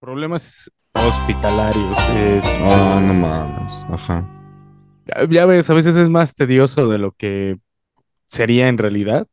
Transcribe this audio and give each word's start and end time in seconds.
Problemas 0.00 0.70
hospitalarios. 0.94 1.96
Ah, 1.96 2.98
este, 2.98 3.06
no 3.06 3.14
mames. 3.14 3.86
Ajá. 3.90 4.28
ya, 5.06 5.26
ya 5.28 5.46
ves, 5.46 5.70
a 5.70 5.74
veces 5.74 5.96
es 5.96 6.08
más 6.08 6.34
tedioso 6.34 6.88
de 6.88 6.98
lo 6.98 7.12
que 7.12 7.58
sería 8.28 8.68
en 8.68 8.78
realidad, 8.78 9.26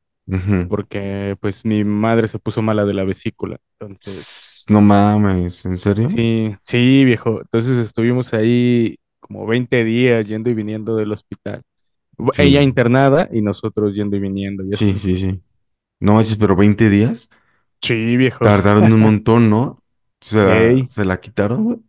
porque 0.69 1.35
pues 1.41 1.65
mi 1.65 1.83
madre 1.83 2.27
se 2.27 2.39
puso 2.39 2.61
mala 2.61 2.85
de 2.85 2.93
la 2.93 3.03
vesícula. 3.03 3.57
Entonces, 3.79 4.65
No 4.69 4.81
mames, 4.81 5.65
¿en 5.65 5.77
serio? 5.77 6.09
sí, 6.09 6.55
sí, 6.63 7.03
viejo. 7.05 7.41
Entonces 7.41 7.77
estuvimos 7.77 8.33
ahí 8.33 8.97
como 9.19 9.45
20 9.45 9.83
días 9.83 10.25
yendo 10.25 10.49
y 10.49 10.53
viniendo 10.53 10.95
del 10.95 11.11
hospital. 11.11 11.61
Ella 12.37 12.61
internada 12.61 13.27
y 13.31 13.41
nosotros 13.41 13.95
yendo 13.95 14.15
y 14.15 14.19
viniendo 14.19 14.63
sí, 14.77 14.93
sí, 14.97 15.15
sí. 15.15 15.41
No 15.99 16.15
manches, 16.15 16.35
pero 16.37 16.55
20 16.55 16.89
días. 16.89 17.29
Sí, 17.81 18.15
viejo. 18.15 18.45
Tardaron 18.45 18.91
un 18.93 18.99
montón, 19.01 19.49
¿no? 19.49 19.75
¿Se 20.23 20.37
la, 20.43 20.65
Ey, 20.65 20.87
se 20.87 21.05
la 21.05 21.19
quitaron, 21.21 21.63
güey? 21.65 21.79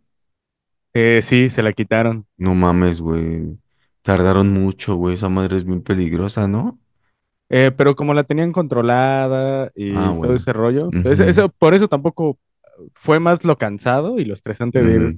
eh, 0.93 1.21
sí, 1.21 1.49
se 1.49 1.61
la 1.63 1.73
quitaron. 1.73 2.27
No 2.37 2.55
mames, 2.55 3.01
güey. 3.01 3.59
Tardaron 4.01 4.49
mucho, 4.53 4.95
güey. 4.95 5.15
Esa 5.15 5.27
madre 5.29 5.57
es 5.57 5.65
bien 5.65 5.81
peligrosa, 5.83 6.47
¿no? 6.47 6.79
Eh, 7.49 7.71
pero 7.77 7.95
como 7.95 8.13
la 8.13 8.23
tenían 8.23 8.51
controlada 8.51 9.71
Ah, 9.89 10.11
y 10.11 10.13
todo 10.15 10.33
bueno. 10.33 10.35
ese 10.35 10.51
rollo, 10.53 10.95
pues, 11.01 11.19
Ujú, 11.19 11.19
eso, 11.19 11.49
por 11.49 11.73
eso 11.75 11.87
tampoco 11.87 12.39
fue 12.95 13.19
más 13.19 13.43
lo 13.45 13.57
cansado 13.57 14.19
y 14.19 14.25
lo 14.25 14.33
estresante 14.33 14.83
de 14.83 14.95
ir, 14.95 15.15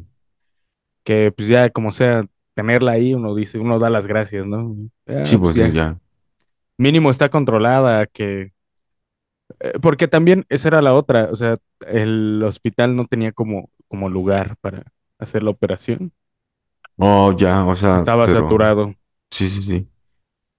que 1.04 1.31
pues 1.31 1.48
ya 1.48 1.70
como 1.70 1.92
sea, 1.92 2.26
tenerla 2.54 2.94
ahí, 2.94 3.14
uno 3.14 3.36
dice, 3.36 3.59
uno 3.59 3.80
da 3.80 3.90
las 3.90 4.08
gracias, 4.08 4.45
¿no? 4.45 4.76
Sí, 5.23 5.38
Ya, 5.38 5.40
pues 5.40 5.54
pues 5.54 5.58
sí, 5.58 5.58
ya, 5.58 5.68
ya. 5.70 6.00
mínimo 6.78 7.09
está 7.09 7.30
controlada, 7.30 8.06
que, 8.08 8.52
porque 9.82 10.08
también 10.08 10.46
esa 10.50 10.68
era 10.70 10.82
la 10.82 10.94
otra, 10.96 11.30
o 11.32 11.36
sea, 11.36 11.58
el 11.88 12.44
hospital 12.44 12.96
no 12.96 13.08
tenía 13.08 13.32
como, 13.32 13.70
como 13.88 14.10
lugar 14.10 14.58
para 14.62 14.84
hacer 15.20 15.44
la 15.44 15.52
operación, 15.52 16.12
Oh, 16.98 17.32
ya, 17.38 17.66
o 17.66 17.75
sea, 17.75 18.08
estaba 18.08 18.25
pero... 18.25 18.66
saturado. 18.68 18.94
Sí, 19.31 19.50
sí, 19.50 19.62
sí. 19.62 19.90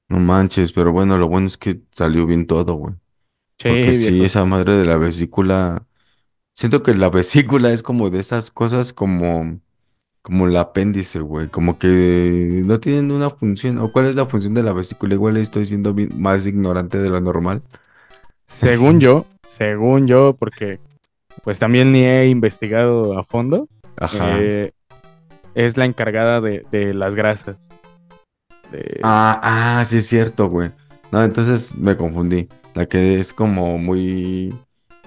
No 0.09 0.19
manches, 0.20 0.72
pero 0.72 0.92
bueno, 0.92 1.19
lo 1.19 1.28
bueno 1.28 1.48
es 1.48 1.59
que 1.59 1.83
salió 1.92 2.27
bien 2.27 2.47
todo, 2.47 2.75
güey. 2.75 2.94
Porque 3.66 3.92
Sí, 3.92 3.94
sí, 3.94 4.09
viejo, 4.11 4.25
esa 4.25 4.44
madre 4.47 4.77
de 4.78 4.84
la 4.86 4.97
vesícula... 4.98 5.86
Siento 6.55 6.83
que 6.83 6.94
la 6.94 7.11
vesícula 7.11 7.72
es 7.72 7.83
como 7.83 8.11
de 8.11 8.20
esas 8.20 8.50
cosas 8.50 8.92
como... 8.94 9.61
Como 10.22 10.47
el 10.48 10.56
apéndice, 10.56 11.20
güey. 11.20 11.48
Como 11.50 11.78
que 11.78 12.62
no 12.66 12.81
tienen 12.81 13.11
una 13.12 13.31
función. 13.31 13.78
¿O 13.78 13.92
cuál 13.92 14.06
es 14.06 14.16
la 14.16 14.27
función 14.27 14.55
de 14.55 14.62
la 14.64 14.72
vesícula? 14.75 15.14
Igual 15.14 15.36
estoy 15.39 15.66
siendo 15.66 15.94
más 16.16 16.47
ignorante 16.47 16.98
de 16.98 17.11
lo 17.11 17.20
normal. 17.20 17.62
Según 18.48 18.98
yo, 19.00 19.27
según 19.46 20.06
yo, 20.06 20.34
porque 20.38 20.80
pues 21.44 21.58
también 21.58 21.92
ni 21.92 22.04
he 22.04 22.27
investigado 22.28 23.18
a 23.18 23.24
fondo. 23.24 23.68
Ajá. 23.98 24.36
eh, 24.41 24.72
es 25.54 25.77
la 25.77 25.84
encargada 25.84 26.41
de, 26.41 26.64
de 26.70 26.94
las 26.94 27.14
grasas. 27.14 27.69
De... 28.72 29.00
Ah, 29.02 29.41
ah, 29.80 29.84
sí 29.84 29.98
es 29.98 30.06
cierto, 30.06 30.48
güey. 30.48 30.70
No, 31.10 31.22
entonces 31.24 31.76
me 31.76 31.96
confundí. 31.96 32.48
La 32.74 32.86
que 32.86 33.19
es 33.20 33.32
como 33.32 33.78
muy... 33.78 34.54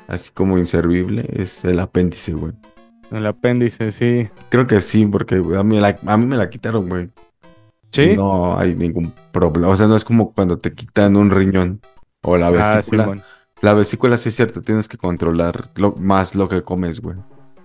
Así 0.07 0.31
como 0.31 0.57
inservible 0.57 1.25
es 1.31 1.63
el 1.63 1.79
apéndice, 1.79 2.33
güey. 2.33 2.53
El 3.11 3.25
apéndice, 3.27 3.91
sí. 3.91 4.27
Creo 4.49 4.67
que 4.67 4.81
sí, 4.81 5.05
porque 5.05 5.35
a 5.35 5.63
mí, 5.63 5.79
la- 5.79 5.97
a 6.05 6.17
mí 6.17 6.25
me 6.25 6.37
la 6.37 6.49
quitaron, 6.49 6.89
güey. 6.89 7.09
¿Sí? 7.91 8.15
no 8.15 8.57
hay 8.57 8.73
ningún 8.75 9.13
problema. 9.33 9.67
O 9.69 9.75
sea, 9.75 9.87
no 9.87 9.95
es 9.97 10.05
como 10.05 10.31
cuando 10.33 10.57
te 10.57 10.73
quitan 10.73 11.15
un 11.17 11.29
riñón 11.29 11.81
o 12.23 12.37
la 12.37 12.47
Ah, 12.47 12.51
vesícula. 12.75 13.03
Simón. 13.03 13.23
La 13.61 13.73
vesícula 13.73 14.17
sí 14.17 14.29
es 14.29 14.35
cierto, 14.35 14.61
tienes 14.61 14.87
que 14.89 14.97
controlar 14.97 15.69
lo, 15.75 15.93
más 15.93 16.35
lo 16.35 16.49
que 16.49 16.63
comes, 16.63 16.99
güey. 16.99 17.17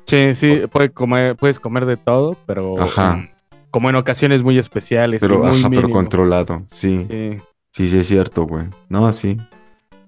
Sí, 0.07 0.35
sí, 0.35 0.61
puede 0.71 0.91
comer, 0.91 1.37
puedes 1.37 1.59
comer 1.59 1.87
de 1.87 1.97
todo, 1.97 2.37
pero 2.47 2.81
Ajá, 2.81 3.29
como 3.71 3.91
en 3.91 3.97
ocasiones 3.97 4.43
muy 4.43 4.59
especiales 4.59 5.21
pero, 5.21 5.39
muy 5.43 5.59
ajá, 5.59 5.69
pero 5.71 5.91
controlado. 5.91 6.63
Sí, 6.69 7.07
Sí. 7.11 7.39
sí, 7.73 7.89
sí 7.89 7.99
es 7.99 8.07
cierto, 8.07 8.45
güey. 8.45 8.67
No, 8.89 9.11
sí. 9.13 9.37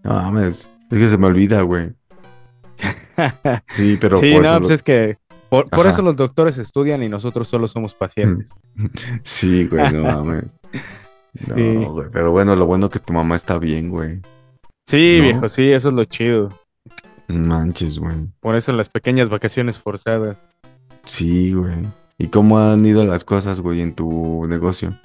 No 0.04 0.14
mames, 0.14 0.72
es 0.90 0.98
que 0.98 1.08
se 1.08 1.18
me 1.18 1.26
olvida, 1.26 1.62
güey. 1.62 1.92
Sí, 3.76 3.98
pero 4.00 4.16
Sí, 4.18 4.38
no, 4.38 4.58
pues 4.60 4.70
es 4.70 4.82
que 4.82 5.18
por, 5.48 5.68
por 5.68 5.86
eso 5.86 6.02
los 6.02 6.16
doctores 6.16 6.58
estudian 6.58 7.02
y 7.02 7.08
nosotros 7.08 7.48
solo 7.48 7.66
somos 7.66 7.94
pacientes. 7.94 8.52
Sí, 9.22 9.66
güey, 9.66 9.92
no 9.92 10.04
mames. 10.04 10.56
Sí. 11.34 11.52
No, 11.54 11.92
güey, 11.92 12.08
pero 12.10 12.32
bueno, 12.32 12.56
lo 12.56 12.66
bueno 12.66 12.88
que 12.88 12.98
tu 12.98 13.12
mamá 13.12 13.36
está 13.36 13.58
bien, 13.58 13.90
güey. 13.90 14.20
Sí, 14.88 15.21
viejo, 15.21 15.50
sí, 15.50 15.71
eso 15.71 15.88
es 15.88 15.94
lo 15.94 16.04
chido. 16.04 16.49
Manches, 17.28 17.99
güey. 17.99 18.16
Por 18.41 18.56
eso 18.56 18.72
las 18.72 18.88
pequeñas 18.88 19.28
vacaciones 19.28 19.78
forzadas. 19.78 20.49
Sí, 21.04 21.53
güey. 21.53 21.87
¿Y 22.16 22.28
cómo 22.28 22.59
han 22.59 22.87
ido 22.87 23.04
las 23.04 23.22
cosas, 23.22 23.60
güey, 23.60 23.82
en 23.82 23.94
tu 23.94 24.47
negocio? 24.47 24.99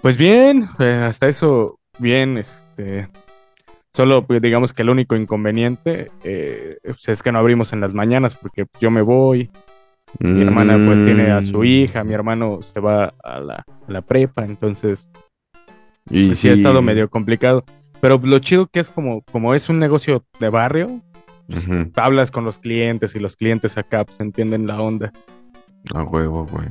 Pues 0.00 0.16
bien, 0.16 0.70
eh, 0.78 1.02
hasta 1.04 1.28
eso, 1.28 1.80
bien, 1.98 2.38
este, 2.38 3.10
solo 3.92 4.26
pues, 4.26 4.40
digamos 4.40 4.72
que 4.72 4.80
el 4.80 4.88
único 4.88 5.14
inconveniente 5.14 6.10
eh, 6.24 6.78
pues, 6.82 7.08
es 7.08 7.22
que 7.22 7.30
no 7.30 7.40
abrimos 7.40 7.74
en 7.74 7.80
las 7.82 7.92
mañanas 7.92 8.36
porque 8.36 8.64
yo 8.80 8.90
me 8.90 9.02
voy, 9.02 9.50
mi 10.18 10.40
hermana 10.40 10.78
pues 10.86 11.04
tiene 11.04 11.30
a 11.30 11.42
su 11.42 11.58
Mm, 11.58 11.64
hija, 11.64 12.04
mi 12.04 12.14
hermano 12.14 12.62
se 12.62 12.80
va 12.80 13.12
a 13.22 13.38
la, 13.38 13.56
a 13.56 13.92
la 13.92 14.00
prepa, 14.00 14.46
entonces 14.46 15.10
y 16.10 16.34
sí 16.34 16.48
ha 16.48 16.54
estado 16.54 16.82
medio 16.82 17.08
complicado. 17.10 17.64
Pero 18.02 18.18
lo 18.20 18.40
chido 18.40 18.66
que 18.66 18.80
es 18.80 18.90
como, 18.90 19.22
como 19.30 19.54
es 19.54 19.68
un 19.68 19.78
negocio 19.78 20.24
de 20.40 20.48
barrio, 20.48 21.00
ujú, 21.48 21.92
hablas 21.94 22.32
con 22.32 22.44
los 22.44 22.58
clientes 22.58 23.14
y 23.14 23.20
los 23.20 23.36
clientes 23.36 23.78
acá 23.78 24.04
pues 24.04 24.18
entienden 24.18 24.66
la 24.66 24.82
onda. 24.82 25.12
A 25.94 26.02
huevo, 26.02 26.44
güey. 26.46 26.66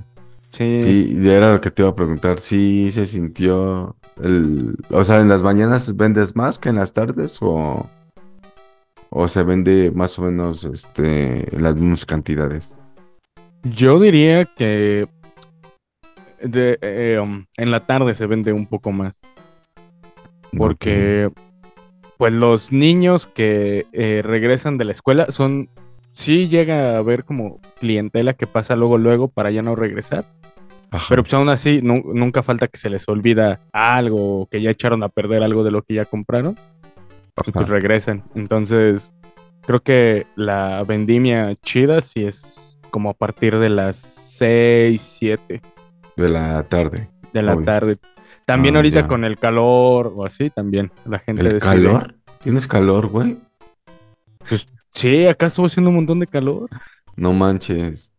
Sí, 0.50 0.78
Sí, 0.78 1.14
ya 1.24 1.38
era 1.38 1.54
lo 1.54 1.62
que 1.62 1.72
te 1.72 1.84
iba 1.84 1.92
a 1.92 1.96
preguntar. 1.96 2.42
Sí 2.42 2.92
se 2.92 3.06
sintió 3.06 3.96
el... 4.22 4.76
O 4.90 5.06
sea, 5.06 5.22
¿en 5.22 5.30
las 5.30 5.42
mañanas 5.42 5.96
vendes 5.96 6.36
más 6.36 6.60
que 6.60 6.68
en 6.68 6.76
las 6.76 6.92
tardes 6.92 7.38
o, 7.40 7.90
o 9.10 9.28
se 9.30 9.44
vende 9.44 9.90
más 9.96 10.20
o 10.20 10.24
menos 10.24 10.66
este, 10.66 11.56
en 11.56 11.64
las 11.64 11.78
mismas 11.78 12.06
cantidades? 12.06 12.78
yo 13.64 14.00
diría 14.00 14.46
que 14.46 15.08
de, 16.42 16.78
eh, 16.82 17.20
um, 17.22 17.46
en 17.58 17.72
la 17.72 17.82
tarde 17.82 18.14
se 18.14 18.26
vende 18.26 18.52
un 18.52 18.66
poco 18.66 18.92
más. 18.92 19.21
Porque 20.58 21.30
pues 22.18 22.34
los 22.34 22.72
niños 22.72 23.26
que 23.28 23.86
eh, 23.94 24.22
regresan 24.24 24.78
de 24.78 24.86
la 24.86 24.92
escuela 24.92 25.28
son, 25.30 25.70
sí 26.14 26.48
llega 26.50 26.92
a 26.96 26.98
haber 26.98 27.24
como 27.26 27.60
clientela 27.80 28.34
que 28.34 28.46
pasa 28.48 28.76
luego, 28.76 28.98
luego 28.98 29.28
para 29.28 29.50
ya 29.50 29.62
no 29.64 29.76
regresar, 29.76 30.26
Ajá. 30.92 31.06
pero 31.10 31.24
pues 31.24 31.34
aún 31.34 31.50
así 31.50 31.82
nu- 31.82 32.04
nunca 32.14 32.44
falta 32.44 32.68
que 32.68 32.78
se 32.78 32.90
les 32.92 33.08
olvida 33.08 33.60
algo 33.72 34.48
que 34.52 34.62
ya 34.62 34.70
echaron 34.70 35.02
a 35.04 35.10
perder 35.10 35.42
algo 35.42 35.64
de 35.64 35.72
lo 35.72 35.82
que 35.82 35.96
ya 35.96 36.06
compraron 36.06 36.58
y 37.46 37.52
pues 37.52 37.68
regresan. 37.70 38.24
Entonces, 38.36 39.14
creo 39.66 39.80
que 39.80 40.28
la 40.36 40.84
vendimia 40.84 41.56
chida 41.64 42.02
sí 42.02 42.24
es 42.26 42.78
como 42.92 43.10
a 43.10 43.14
partir 43.14 43.58
de 43.58 43.70
las 43.70 43.96
6 43.98 45.02
7 45.02 45.62
De 46.18 46.30
la 46.30 46.62
tarde. 46.64 47.08
de 47.34 47.42
la 47.42 47.54
Obvio. 47.56 47.66
tarde. 47.66 47.96
También 48.52 48.76
Ah, 48.76 48.80
ahorita 48.80 49.02
ya. 49.02 49.08
con 49.08 49.24
el 49.24 49.38
calor 49.38 50.14
o 50.16 50.26
así, 50.26 50.50
también 50.50 50.92
la 51.06 51.20
gente 51.20 51.42
¿El 51.42 51.54
decide. 51.54 51.60
calor? 51.72 52.16
¿Tienes 52.44 52.68
calor, 52.68 53.08
güey? 53.08 53.38
Sí, 54.94 55.26
acá 55.26 55.46
estuvo 55.46 55.68
haciendo 55.68 55.90
un 55.90 55.96
montón 55.98 56.20
de 56.20 56.28
calor. 56.28 56.70
No 57.16 57.34
manches. 57.34 58.14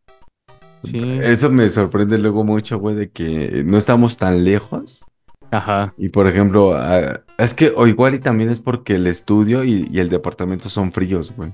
Sí. 0.85 0.99
Eso 1.23 1.51
me 1.51 1.69
sorprende 1.69 2.19
luego 2.19 2.45
mucho, 2.45 2.79
güey, 2.79 2.97
de 2.97 3.11
que 3.11 3.63
no 3.65 3.77
estamos 3.79 4.17
tan 4.17 4.43
lejos. 4.45 5.05
Ajá. 5.51 5.93
Y 5.99 6.09
por 6.09 6.27
ejemplo, 6.27 6.75
es 7.39 7.53
que 7.55 7.73
o 7.77 7.87
igual 7.87 8.15
y 8.15 8.19
también 8.21 8.49
es 8.49 8.59
porque 8.61 8.95
el 8.95 9.07
estudio 9.07 9.65
y, 9.65 9.87
y 9.91 9.99
el 9.99 10.09
departamento 10.09 10.69
son 10.71 10.93
fríos, 10.93 11.35
güey. 11.37 11.53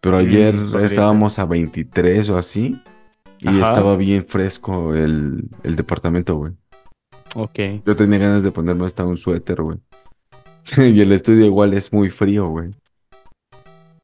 Pero 0.00 0.16
ayer 0.18 0.54
Mm, 0.54 0.78
estábamos 0.78 1.38
a 1.38 1.44
23 1.44 2.30
o 2.30 2.38
así 2.38 2.80
y 3.38 3.48
Ajá. 3.48 3.68
estaba 3.70 3.96
bien 3.96 4.24
fresco 4.26 4.94
el, 4.94 5.44
el 5.62 5.76
departamento, 5.76 6.36
güey. 6.36 6.52
Ok. 7.38 7.58
Yo 7.84 7.94
tenía 7.94 8.18
ganas 8.18 8.42
de 8.42 8.50
ponerme 8.50 8.86
hasta 8.86 9.04
un 9.04 9.16
suéter, 9.18 9.60
güey. 9.60 9.78
Y 10.78 11.00
el 11.00 11.12
estudio 11.12 11.44
igual 11.44 11.74
es 11.74 11.92
muy 11.92 12.08
frío, 12.10 12.48
güey. 12.48 12.70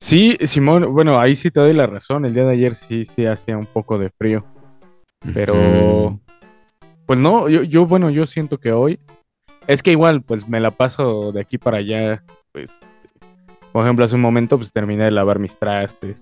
Sí, 0.00 0.36
Simón, 0.42 0.92
bueno, 0.92 1.18
ahí 1.18 1.34
sí 1.34 1.50
te 1.50 1.60
doy 1.60 1.72
la 1.72 1.86
razón. 1.86 2.24
El 2.26 2.34
día 2.34 2.44
de 2.44 2.52
ayer 2.52 2.74
sí, 2.74 3.04
sí 3.04 3.24
hacía 3.24 3.56
un 3.56 3.66
poco 3.66 3.98
de 3.98 4.10
frío. 4.10 4.44
Pero, 5.32 6.18
pues 7.06 7.18
no, 7.18 7.48
yo, 7.48 7.62
yo, 7.62 7.86
bueno, 7.86 8.10
yo 8.10 8.26
siento 8.26 8.58
que 8.58 8.72
hoy, 8.72 8.98
es 9.68 9.82
que 9.82 9.92
igual, 9.92 10.22
pues 10.22 10.48
me 10.48 10.60
la 10.60 10.72
paso 10.72 11.30
de 11.32 11.40
aquí 11.40 11.56
para 11.56 11.78
allá. 11.78 12.22
Pues, 12.52 12.70
por 13.72 13.84
ejemplo, 13.84 14.04
hace 14.04 14.16
un 14.16 14.20
momento, 14.22 14.58
pues 14.58 14.72
terminé 14.72 15.04
de 15.04 15.10
lavar 15.12 15.38
mis 15.38 15.56
trastes. 15.56 16.20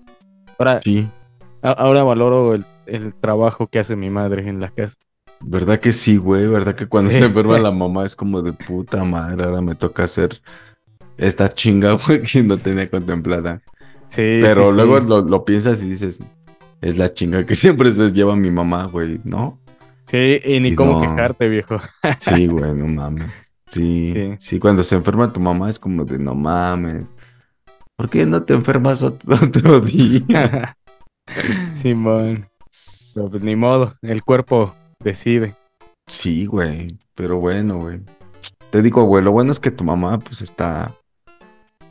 Ahora, 0.59 0.79
Sí, 0.83 1.09
a- 1.63 1.71
ahora 1.71 2.03
valoro 2.03 2.53
el, 2.53 2.63
el 2.85 3.13
trabajo 3.15 3.67
que 3.67 3.79
hace 3.79 3.95
mi 3.95 4.09
madre 4.11 4.47
en 4.47 4.59
la 4.61 4.69
casa. 4.69 4.95
¿Verdad 5.43 5.79
que 5.79 5.91
sí, 5.91 6.17
güey? 6.17 6.47
¿Verdad 6.47 6.75
que 6.75 6.87
cuando 6.87 7.11
Sí. 7.11 7.17
se 7.17 7.25
enferma 7.25 7.59
la 7.59 7.71
mamá 7.71 8.05
es 8.05 8.15
como 8.15 8.41
de 8.41 8.53
puta 8.53 9.03
madre, 9.03 9.43
ahora 9.43 9.61
me 9.61 9.75
toca 9.75 10.03
hacer 10.03 10.41
esta 11.17 11.49
chinga, 11.49 11.93
güey, 12.07 12.21
que 12.23 12.43
no 12.43 12.57
tenía 12.57 12.89
contemplada? 12.89 13.61
Sí, 14.07 14.39
Pero 14.41 14.69
sí, 14.69 14.75
luego 14.75 14.99
sí. 14.99 15.05
Lo, 15.07 15.21
lo 15.21 15.45
piensas 15.45 15.81
y 15.83 15.89
dices, 15.89 16.23
es 16.81 16.97
la 16.97 17.13
chinga 17.13 17.45
que 17.45 17.55
siempre 17.55 17.93
se 17.93 18.11
lleva 18.11 18.35
mi 18.35 18.51
mamá, 18.51 18.85
güey, 18.87 19.19
¿no? 19.23 19.59
Sí, 20.07 20.39
y 20.43 20.59
ni 20.59 20.69
Y 20.69 20.75
cómo 20.75 21.01
no. 21.03 21.09
quejarte, 21.15 21.47
viejo. 21.47 21.79
Sí, 22.19 22.47
güey, 22.47 22.73
no 22.73 22.87
mames. 22.87 23.53
Sí, 23.67 24.11
Sí. 24.13 24.35
sí, 24.39 24.59
cuando 24.59 24.83
se 24.83 24.95
enferma 24.95 25.31
tu 25.31 25.39
mamá 25.39 25.69
es 25.69 25.79
como 25.79 26.03
de 26.03 26.17
no 26.19 26.35
mames. 26.35 27.13
¿Por 27.95 28.09
qué 28.09 28.25
no 28.25 28.43
te 28.43 28.53
enfermas 28.53 29.01
ot- 29.03 29.21
otro 29.47 29.79
día? 29.79 30.75
Simón. 31.73 32.49
Pero 33.15 33.29
pues 33.29 33.43
ni 33.43 33.55
modo, 33.55 33.95
el 34.01 34.23
cuerpo 34.23 34.75
decide. 35.03 35.55
Sí, 36.07 36.45
güey, 36.45 36.97
pero 37.15 37.39
bueno, 37.39 37.77
güey. 37.77 38.01
Te 38.69 38.81
digo, 38.81 39.03
güey, 39.03 39.23
lo 39.23 39.31
bueno 39.31 39.51
es 39.51 39.59
que 39.59 39.71
tu 39.71 39.83
mamá, 39.83 40.19
pues 40.19 40.41
está, 40.41 40.95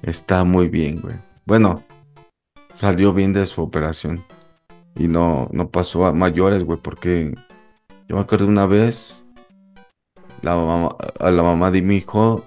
está 0.03 0.45
muy 0.45 0.69
bien, 0.69 1.01
güey. 1.01 1.17
Bueno, 1.47 1.83
salió 2.75 3.13
bien 3.13 3.33
de 3.33 3.47
su 3.47 3.63
operación 3.63 4.25
y 4.95 5.09
no, 5.09 5.49
no 5.53 5.71
pasó 5.71 6.07
a 6.07 6.13
mayores, 6.13 6.65
güey, 6.65 6.79
porque 6.81 7.35
yo 8.09 8.17
me 8.17 8.23
acuerdo 8.23 8.47
una 8.47 8.67
vez, 8.67 9.29
la 10.43 10.55
mamá, 10.55 10.97
a 11.19 11.31
la 11.31 11.43
mamá 11.43 11.71
de 11.71 11.83
mi 11.83 11.97
hijo, 11.97 12.45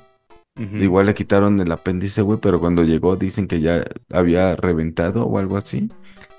igual 0.56 1.08
le 1.08 1.14
quitaron 1.14 1.60
el 1.60 1.72
apéndice, 1.72 2.22
güey, 2.22 2.40
pero 2.40 2.60
cuando 2.60 2.84
llegó 2.84 3.16
dicen 3.16 3.48
que 3.48 3.62
ya 3.62 3.84
había 4.12 4.56
reventado 4.56 5.26
o 5.26 5.38
algo 5.38 5.58
así. 5.58 5.90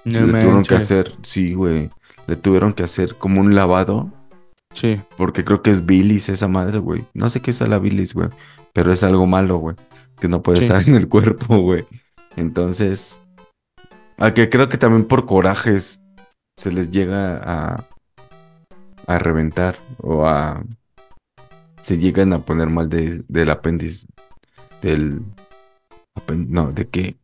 No 0.04 0.20
le 0.20 0.32
tuvieron 0.32 0.64
que 0.64 0.74
hacer, 0.74 1.12
sí, 1.22 1.54
güey, 1.54 1.90
le 2.26 2.36
tuvieron 2.36 2.72
que 2.72 2.82
hacer 2.84 3.16
como 3.16 3.40
un 3.40 3.54
lavado 3.54 4.12
Sí. 4.74 5.00
Porque 5.16 5.44
creo 5.44 5.62
que 5.62 5.70
es 5.70 5.86
bilis 5.86 6.28
esa 6.28 6.48
madre, 6.48 6.78
güey. 6.80 7.06
No 7.14 7.30
sé 7.30 7.40
qué 7.40 7.52
es 7.52 7.60
la 7.60 7.78
bilis, 7.78 8.12
güey. 8.12 8.28
Pero 8.72 8.92
es 8.92 9.04
algo 9.04 9.24
malo, 9.24 9.58
güey. 9.58 9.76
Que 10.20 10.26
no 10.26 10.42
puede 10.42 10.58
Sí. 10.58 10.64
estar 10.64 10.82
en 10.88 10.96
el 10.96 11.08
cuerpo, 11.08 11.58
güey. 11.58 11.86
Entonces. 12.36 13.22
A 14.18 14.34
que 14.34 14.50
creo 14.50 14.68
que 14.68 14.76
también 14.76 15.04
por 15.04 15.26
corajes 15.26 16.04
se 16.56 16.72
les 16.72 16.90
llega 16.90 17.36
a. 17.44 17.84
a 19.06 19.18
reventar. 19.20 19.78
O 19.98 20.26
a. 20.26 20.64
Se 21.82 21.98
llegan 21.98 22.32
a 22.32 22.40
poner 22.40 22.68
mal 22.68 22.88
de, 22.88 23.22
del 23.28 23.50
apéndice. 23.50 24.08
Del. 24.82 25.22
No, 26.48 26.72
¿de 26.72 26.88
qué? 26.88 27.16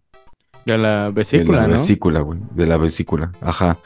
De 0.66 0.78
la 0.78 1.06
De 1.06 1.10
vesícula, 1.10 1.62
la 1.62 1.66
¿no? 1.66 1.72
vesícula, 1.72 2.20
güey. 2.20 2.38
De 2.52 2.66
la 2.66 2.76
vesícula. 2.76 3.32
Ajá. 3.40 3.78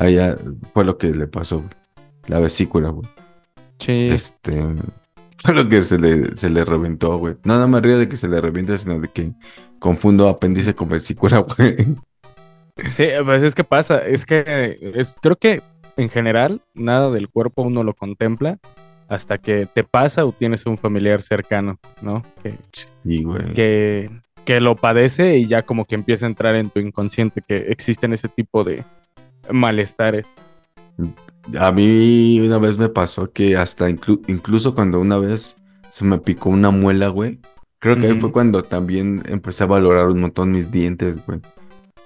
Allá 0.00 0.36
fue 0.72 0.84
lo 0.86 0.96
que 0.96 1.08
le 1.10 1.26
pasó, 1.26 1.58
güey. 1.58 1.70
La 2.26 2.38
vesícula, 2.38 2.88
güey. 2.88 3.06
Sí. 3.78 4.08
Este. 4.10 4.58
Fue 5.42 5.54
lo 5.54 5.66
que 5.70 5.82
se 5.82 5.98
le, 5.98 6.36
se 6.36 6.50
le 6.50 6.66
reventó, 6.66 7.16
güey. 7.16 7.34
No, 7.44 7.58
no 7.58 7.66
me 7.66 7.80
río 7.80 7.98
de 7.98 8.10
que 8.10 8.18
se 8.18 8.28
le 8.28 8.42
reviente, 8.42 8.76
sino 8.76 9.00
de 9.00 9.08
que 9.08 9.32
confundo 9.78 10.28
apéndice 10.28 10.74
con 10.74 10.90
vesícula, 10.90 11.38
güey. 11.56 11.76
Sí, 12.94 13.06
pues 13.24 13.42
es 13.42 13.54
que 13.54 13.64
pasa, 13.64 13.98
es 14.06 14.26
que 14.26 14.78
es, 14.94 15.16
creo 15.22 15.36
que 15.36 15.62
en 15.96 16.10
general 16.10 16.60
nada 16.74 17.10
del 17.10 17.28
cuerpo 17.30 17.62
uno 17.62 17.84
lo 17.84 17.94
contempla 17.94 18.58
hasta 19.08 19.38
que 19.38 19.64
te 19.66 19.82
pasa 19.82 20.24
o 20.26 20.32
tienes 20.32 20.66
un 20.66 20.76
familiar 20.76 21.22
cercano, 21.22 21.78
¿no? 22.02 22.22
Que, 22.42 22.58
Sí, 23.02 23.22
güey. 23.22 23.54
que, 23.54 24.10
que 24.44 24.60
lo 24.60 24.76
padece 24.76 25.38
y 25.38 25.46
ya 25.46 25.62
como 25.62 25.86
que 25.86 25.94
empieza 25.94 26.26
a 26.26 26.28
entrar 26.28 26.54
en 26.54 26.68
tu 26.70 26.80
inconsciente 26.80 27.42
que 27.46 27.56
existen 27.68 28.12
ese 28.12 28.28
tipo 28.28 28.62
de 28.62 28.84
malestares. 29.52 30.26
A 31.58 31.72
mí 31.72 32.40
una 32.40 32.58
vez 32.58 32.78
me 32.78 32.88
pasó 32.88 33.32
que 33.32 33.56
hasta 33.56 33.88
inclu- 33.88 34.22
incluso 34.28 34.74
cuando 34.74 35.00
una 35.00 35.18
vez 35.18 35.56
se 35.88 36.04
me 36.04 36.18
picó 36.18 36.50
una 36.50 36.70
muela, 36.70 37.08
güey. 37.08 37.40
Creo 37.78 37.96
que 37.96 38.06
ahí 38.08 38.20
fue 38.20 38.30
cuando 38.30 38.62
también 38.62 39.22
empecé 39.26 39.64
a 39.64 39.66
valorar 39.66 40.08
un 40.08 40.20
montón 40.20 40.52
mis 40.52 40.70
dientes, 40.70 41.18
güey. 41.26 41.40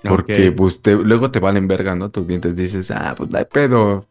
Porque 0.04 0.52
pues 0.52 0.82
te- 0.82 0.94
luego 0.96 1.30
te 1.30 1.40
valen 1.40 1.66
verga, 1.66 1.94
¿no? 1.96 2.10
Tus 2.10 2.26
dientes 2.26 2.56
dices, 2.56 2.90
ah, 2.90 3.14
pues 3.16 3.34
hay 3.34 3.44
pedo. 3.46 4.06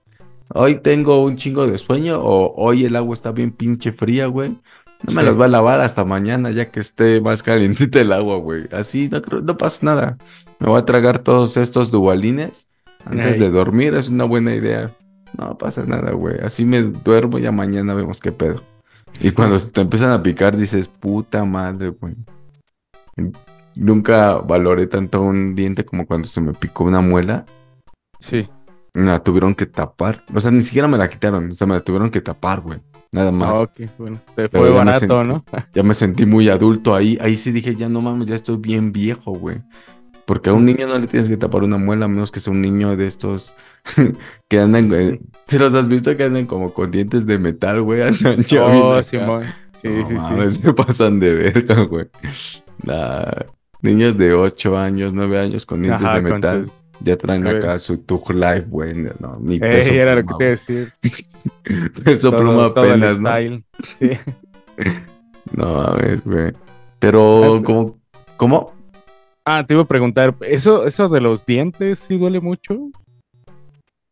Hoy 0.49 0.75
tengo 0.81 1.23
un 1.23 1.37
chingo 1.37 1.65
de 1.67 1.77
sueño 1.77 2.19
o 2.21 2.53
hoy 2.57 2.83
el 2.85 2.95
agua 2.95 3.13
está 3.13 3.31
bien 3.31 3.51
pinche 3.51 3.91
fría, 3.91 4.25
güey. 4.27 4.49
No 5.03 5.13
me 5.13 5.21
Sí. 5.21 5.25
las 5.27 5.39
va 5.39 5.45
a 5.45 5.49
lavar 5.49 5.79
hasta 5.81 6.03
mañana 6.03 6.51
ya 6.51 6.69
que 6.69 6.79
esté 6.79 7.21
más 7.21 7.43
calientita 7.43 8.01
el 8.01 8.11
agua, 8.11 8.37
güey. 8.37 8.63
Así 8.71 9.09
no, 9.09 9.21
no 9.41 9.57
pasa 9.57 9.85
nada. 9.85 10.17
Me 10.59 10.67
voy 10.67 10.79
a 10.79 10.85
tragar 10.85 11.19
todos 11.19 11.57
estos 11.57 11.91
dubalines 11.91 12.67
antes 13.05 13.39
de 13.39 13.49
dormir, 13.51 13.93
es 13.95 14.09
una 14.09 14.23
buena 14.25 14.53
idea. 14.55 14.91
No 15.37 15.57
pasa 15.57 15.83
nada, 15.85 16.11
güey. 16.11 16.39
Así 16.43 16.63
me 16.65 16.81
duermo 16.81 17.39
y 17.39 17.41
ya 17.41 17.51
mañana 17.51 17.93
vemos 17.93 18.19
qué 18.19 18.31
pedo. 18.31 18.61
Y 19.19 19.31
cuando 19.31 19.57
te 19.59 19.81
empiezan 19.81 20.11
a 20.11 20.21
picar 20.23 20.55
dices, 20.57 20.87
puta 20.87 21.43
madre, 21.45 21.89
güey. 21.89 22.15
Nunca 23.75 24.35
valoré 24.37 24.87
tanto 24.87 25.21
un 25.21 25.55
diente 25.55 25.83
como 25.85 26.05
cuando 26.05 26.27
se 26.27 26.41
me 26.41 26.53
picó 26.53 26.83
una 26.83 27.01
muela. 27.01 27.45
Sí. 28.19 28.47
La 28.93 29.19
tuvieron 29.23 29.55
que 29.55 29.65
tapar. 29.65 30.23
O 30.33 30.39
sea, 30.39 30.51
ni 30.51 30.61
siquiera 30.61 30.87
me 30.87 30.97
la 30.97 31.09
quitaron. 31.09 31.49
O 31.51 31.55
sea, 31.55 31.65
me 31.65 31.73
la 31.73 31.81
tuvieron 31.81 32.11
que 32.11 32.21
tapar, 32.21 32.61
güey. 32.61 32.79
Nada 33.11 33.31
más. 33.31 33.49
Ah, 33.49 33.61
ok, 33.61 33.81
bueno. 33.97 34.21
Te 34.35 34.49
fue 34.49 34.71
barato, 34.71 34.99
sentí- 34.99 35.27
¿no? 35.27 35.43
Ya 35.73 35.83
me 35.83 35.93
sentí 35.93 36.25
muy 36.25 36.49
adulto 36.49 36.95
ahí. 36.95 37.17
Ahí 37.21 37.35
sí 37.35 37.51
dije, 37.51 37.75
ya 37.75 37.89
no 37.89 38.01
mames, 38.01 38.27
ya 38.27 38.35
estoy 38.35 38.57
bien 38.57 38.91
viejo, 38.91 39.31
güey. 39.31 39.61
Porque 40.25 40.49
a 40.49 40.53
un 40.53 40.65
niño 40.65 40.87
no 40.87 40.97
le 40.99 41.07
tienes 41.07 41.27
que 41.29 41.35
tapar 41.37 41.63
una 41.63 41.77
muela, 41.77 42.05
a 42.05 42.07
menos 42.07 42.31
que 42.31 42.39
sea 42.39 42.53
un 42.53 42.61
niño 42.61 42.95
de 42.95 43.07
estos 43.07 43.55
que 44.49 44.59
andan, 44.59 44.87
güey. 44.87 45.19
¿Sí 45.47 45.57
los 45.59 45.73
has 45.73 45.87
visto 45.87 46.15
que 46.15 46.23
andan 46.23 46.45
como 46.45 46.73
con 46.73 46.91
dientes 46.91 47.25
de 47.25 47.37
metal, 47.39 47.81
güey? 47.81 48.01
Andan 48.07 48.45
Oh. 48.61 49.03
Simón. 49.03 49.43
Sí, 49.81 49.89
No 49.89 50.07
sí, 50.07 50.13
mames, 50.13 50.55
sí. 50.57 50.61
se 50.63 50.73
pasan 50.73 51.19
de 51.19 51.33
verga, 51.33 51.81
güey. 51.83 52.07
Nah, 52.83 53.23
Niños 53.81 54.17
de 54.17 54.33
8 54.33 54.77
años, 54.77 55.11
9 55.11 55.37
años 55.39 55.65
con 55.65 55.81
dientes 55.81 56.05
Ajá, 56.05 56.15
de 56.15 56.21
metal. 56.21 56.63
sus- 56.65 56.73
Ya 57.01 57.17
traen 57.17 57.45
acá 57.45 57.77
su 57.79 57.97
Tug 57.97 58.31
Life, 58.33 58.65
güey. 58.69 58.93
No, 59.19 59.37
ni 59.41 59.59
peso 59.59 59.89
Ey, 59.91 59.97
era 59.97 60.15
lo 60.15 60.21
que 60.21 60.33
te 60.37 60.43
iba 60.43 60.45
a 60.45 60.49
decir. 60.51 60.93
Peso 62.05 62.31
Todo- 62.31 62.39
pluma 62.39 62.65
apenas, 62.67 63.19
¿no? 63.19 63.29
style. 63.29 63.65
Sí. 63.99 64.11
No 65.51 65.73
mames, 65.83 66.23
güey. 66.23 66.53
Pero, 66.99 67.55
Ah, 67.57 67.61
¿cómo? 68.37 68.73
Ah, 69.45 69.65
te 69.67 69.73
iba 69.73 69.83
a 69.83 69.87
preguntar, 69.87 70.37
¿eso, 70.41 70.85
eso 70.85 71.09
de 71.09 71.19
los 71.19 71.45
dientes 71.45 71.99
sí 71.99 72.17
duele 72.17 72.39
mucho? 72.39 72.91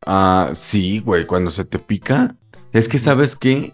Ah, 0.05 0.51
sí, 0.55 0.99
güey, 0.99 1.25
cuando 1.25 1.51
se 1.51 1.63
te 1.63 1.79
pica. 1.79 2.35
Es 2.73 2.89
que, 2.89 2.97
¿sabes 2.97 3.35
qué? 3.35 3.73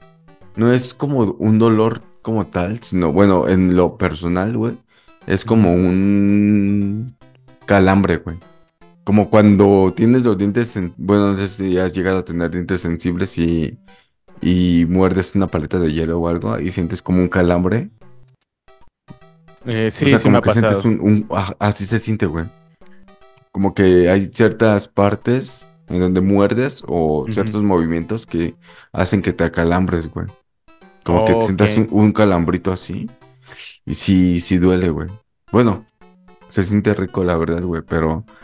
No 0.55 0.71
es 0.71 0.93
como 0.93 1.19
un 1.39 1.57
dolor 1.57 2.03
como 2.21 2.45
tal, 2.47 2.81
sino, 2.83 3.11
bueno, 3.11 3.47
en 3.47 3.75
lo 3.75 3.97
personal, 3.97 4.55
güey. 4.55 4.77
Es 5.25 5.45
como 5.45 5.73
un 5.73 7.15
calambre, 7.65 8.17
güey. 8.17 8.37
Como 9.03 9.29
cuando 9.29 9.93
tienes 9.95 10.23
los 10.23 10.37
dientes, 10.37 10.77
bueno, 10.97 11.31
no 11.31 11.37
sé 11.37 11.47
si 11.47 11.77
has 11.79 11.93
llegado 11.93 12.19
a 12.19 12.25
tener 12.25 12.51
dientes 12.51 12.81
sensibles 12.81 13.37
y, 13.37 13.79
y 14.41 14.85
muerdes 14.89 15.33
una 15.35 15.47
paleta 15.47 15.79
de 15.79 15.93
hielo 15.93 16.19
o 16.19 16.27
algo 16.27 16.59
y 16.59 16.71
sientes 16.71 17.01
como 17.01 17.19
un 17.19 17.29
calambre. 17.29 17.89
Eh, 19.65 19.89
sí, 19.91 20.05
o 20.05 20.09
sea, 20.09 20.17
sí 20.17 20.23
como 20.23 20.33
me 20.33 20.37
ha 20.37 20.41
que 20.41 20.51
sientes 20.51 20.85
un, 20.85 20.99
un- 21.01 21.27
ah, 21.31 21.55
así 21.59 21.85
se 21.85 21.99
siente, 21.99 22.25
güey. 22.25 22.45
Como 23.51 23.73
que 23.73 24.09
hay 24.09 24.27
ciertas 24.27 24.87
partes 24.87 25.67
en 25.87 25.99
donde 25.99 26.21
muerdes 26.21 26.83
o 26.87 27.25
ciertos 27.29 27.63
movimientos 27.63 28.25
que 28.25 28.55
hacen 28.91 29.21
que 29.21 29.33
te 29.33 29.45
acalambres, 29.45 30.09
güey. 30.11 30.27
Como 31.03 31.25
que 31.25 31.33
te 31.33 31.41
sientas 31.45 31.77
un, 31.89 32.11
calambrito 32.11 32.71
así. 32.71 33.09
Y 33.85 33.93
sí, 33.93 34.41
sí 34.41 34.57
duele, 34.57 34.89
güey. 34.89 35.07
Bueno, 35.51 35.85
se 36.49 36.63
siente 36.63 36.93
rico, 36.93 37.23
la 37.23 37.37
verdad, 37.37 37.63
güey, 37.63 37.81
pero... 37.81 38.25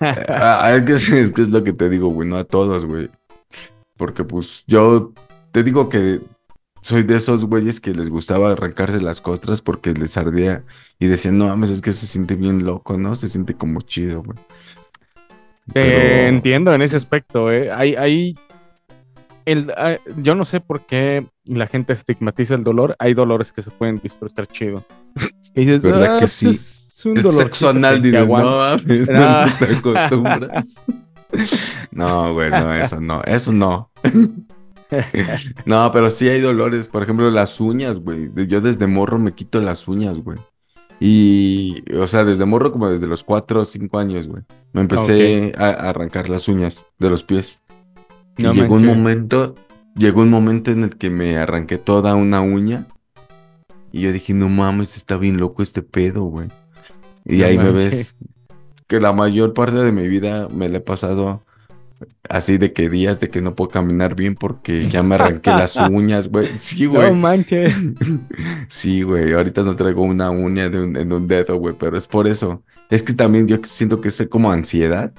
Ah, 0.00 0.70
es, 0.76 0.82
que 0.82 0.92
es, 0.92 1.08
es 1.08 1.32
que 1.32 1.42
es 1.42 1.48
lo 1.48 1.64
que 1.64 1.72
te 1.72 1.88
digo, 1.88 2.08
güey, 2.08 2.28
no 2.28 2.36
a 2.36 2.44
todos, 2.44 2.86
güey. 2.86 3.10
Porque 3.96 4.22
pues 4.22 4.64
yo 4.68 5.12
te 5.50 5.64
digo 5.64 5.88
que 5.88 6.20
soy 6.80 7.02
de 7.02 7.16
esos 7.16 7.44
güeyes 7.44 7.80
que 7.80 7.92
les 7.94 8.08
gustaba 8.08 8.52
arrancarse 8.52 9.00
las 9.00 9.20
costras 9.20 9.60
porque 9.62 9.92
les 9.94 10.16
ardía 10.16 10.64
y 10.98 11.06
decían, 11.06 11.38
no 11.38 11.48
mames, 11.48 11.70
es 11.70 11.82
que 11.82 11.92
se 11.92 12.06
siente 12.06 12.34
bien 12.34 12.64
loco, 12.64 12.96
¿no? 12.98 13.16
Se 13.16 13.28
siente 13.28 13.54
como 13.54 13.80
chido, 13.82 14.22
güey. 14.22 14.38
Te 15.72 16.28
entiendo 16.28 16.72
en 16.72 16.80
ese 16.82 16.96
aspecto, 16.96 17.52
¿eh? 17.52 17.70
Hay, 17.70 17.94
hay 17.94 18.38
el, 19.44 19.70
ah, 19.76 19.96
yo 20.16 20.34
no 20.34 20.44
sé 20.44 20.60
por 20.60 20.86
qué 20.86 21.26
la 21.44 21.66
gente 21.66 21.92
estigmatiza 21.92 22.54
el 22.54 22.64
dolor. 22.64 22.96
Hay 22.98 23.12
dolores 23.14 23.52
que 23.52 23.62
se 23.62 23.70
pueden 23.70 23.98
disfrutar 24.02 24.46
chido. 24.46 24.84
Y 25.54 25.60
dices, 25.60 25.82
¿Verdad 25.82 26.16
"Ah, 26.16 26.20
que 26.20 26.26
sí? 26.26 26.48
es 26.50 27.02
un 27.04 27.16
El 27.18 27.30
sexo 27.32 27.68
anal, 27.70 28.00
dices, 28.02 28.26
no 28.26 28.38
aguanta". 28.38 28.84
mames, 28.86 29.10
Ah. 29.10 29.46
no 29.60 29.66
te 29.66 29.74
acostumbras. 29.74 30.80
No, 31.90 32.32
güey, 32.32 32.50
no, 32.50 32.72
eso 32.72 33.00
no, 33.02 33.22
eso 33.24 33.52
no. 33.52 33.90
No, 35.66 35.90
pero 35.92 36.10
sí 36.10 36.28
hay 36.28 36.40
dolores, 36.40 36.88
por 36.88 37.02
ejemplo, 37.02 37.30
las 37.30 37.60
uñas, 37.60 37.98
güey. 37.98 38.30
Yo 38.46 38.60
desde 38.60 38.86
morro 38.86 39.18
me 39.18 39.32
quito 39.34 39.60
las 39.60 39.86
uñas, 39.88 40.18
güey. 40.18 40.38
Y, 41.00 41.84
o 41.94 42.06
sea, 42.06 42.24
desde 42.24 42.44
morro 42.44 42.72
como 42.72 42.90
desde 42.90 43.06
los 43.06 43.22
4 43.22 43.60
o 43.60 43.64
5 43.64 43.98
años, 43.98 44.28
güey. 44.28 44.42
Me 44.72 44.80
empecé 44.80 45.52
a, 45.56 45.66
a 45.66 45.90
arrancar 45.90 46.28
las 46.28 46.48
uñas 46.48 46.86
de 46.98 47.10
los 47.10 47.22
pies. 47.22 47.62
No 48.36 48.52
y 48.52 48.56
llegó 48.56 48.76
un 48.76 48.86
momento, 48.86 49.54
llegó 49.94 50.22
un 50.22 50.30
momento 50.30 50.70
en 50.70 50.84
el 50.84 50.96
que 50.96 51.10
me 51.10 51.36
arranqué 51.36 51.78
toda 51.78 52.14
una 52.14 52.40
uña. 52.40 52.86
Y 53.92 54.02
yo 54.02 54.12
dije, 54.12 54.34
no 54.34 54.48
mames, 54.48 54.96
está 54.96 55.16
bien 55.16 55.38
loco 55.38 55.62
este 55.62 55.82
pedo, 55.82 56.24
güey. 56.24 56.48
Y 57.24 57.38
No 57.38 57.46
ahí 57.46 57.58
me 57.58 57.70
ves 57.70 58.24
que 58.86 59.00
la 59.00 59.12
mayor 59.12 59.54
parte 59.54 59.76
de 59.76 59.92
mi 59.92 60.08
vida 60.08 60.48
me 60.48 60.68
la 60.68 60.78
he 60.78 60.80
pasado 60.80 61.44
así 62.28 62.58
de 62.58 62.72
que 62.72 62.88
días 62.88 63.20
de 63.20 63.28
que 63.30 63.40
no 63.40 63.54
puedo 63.54 63.70
caminar 63.70 64.14
bien 64.14 64.34
porque 64.34 64.88
ya 64.88 65.02
me 65.02 65.14
arranqué 65.16 65.50
las 65.50 65.76
uñas, 65.76 66.28
güey. 66.28 66.50
Sí, 66.58 66.86
güey. 66.86 67.10
No 67.10 67.14
manches. 67.16 67.74
Sí, 68.68 69.02
güey. 69.02 69.32
Ahorita 69.32 69.62
no 69.62 69.76
traigo 69.76 70.02
una 70.02 70.30
uña 70.30 70.68
de 70.68 70.80
un- 70.82 70.96
en 70.96 71.12
un 71.12 71.26
dedo, 71.26 71.56
güey, 71.56 71.74
pero 71.78 71.96
es 71.96 72.06
por 72.06 72.26
eso. 72.26 72.62
Es 72.90 73.02
que 73.02 73.12
también 73.12 73.46
yo 73.48 73.56
siento 73.64 74.00
que 74.00 74.08
es 74.08 74.26
como 74.30 74.50
ansiedad. 74.52 75.12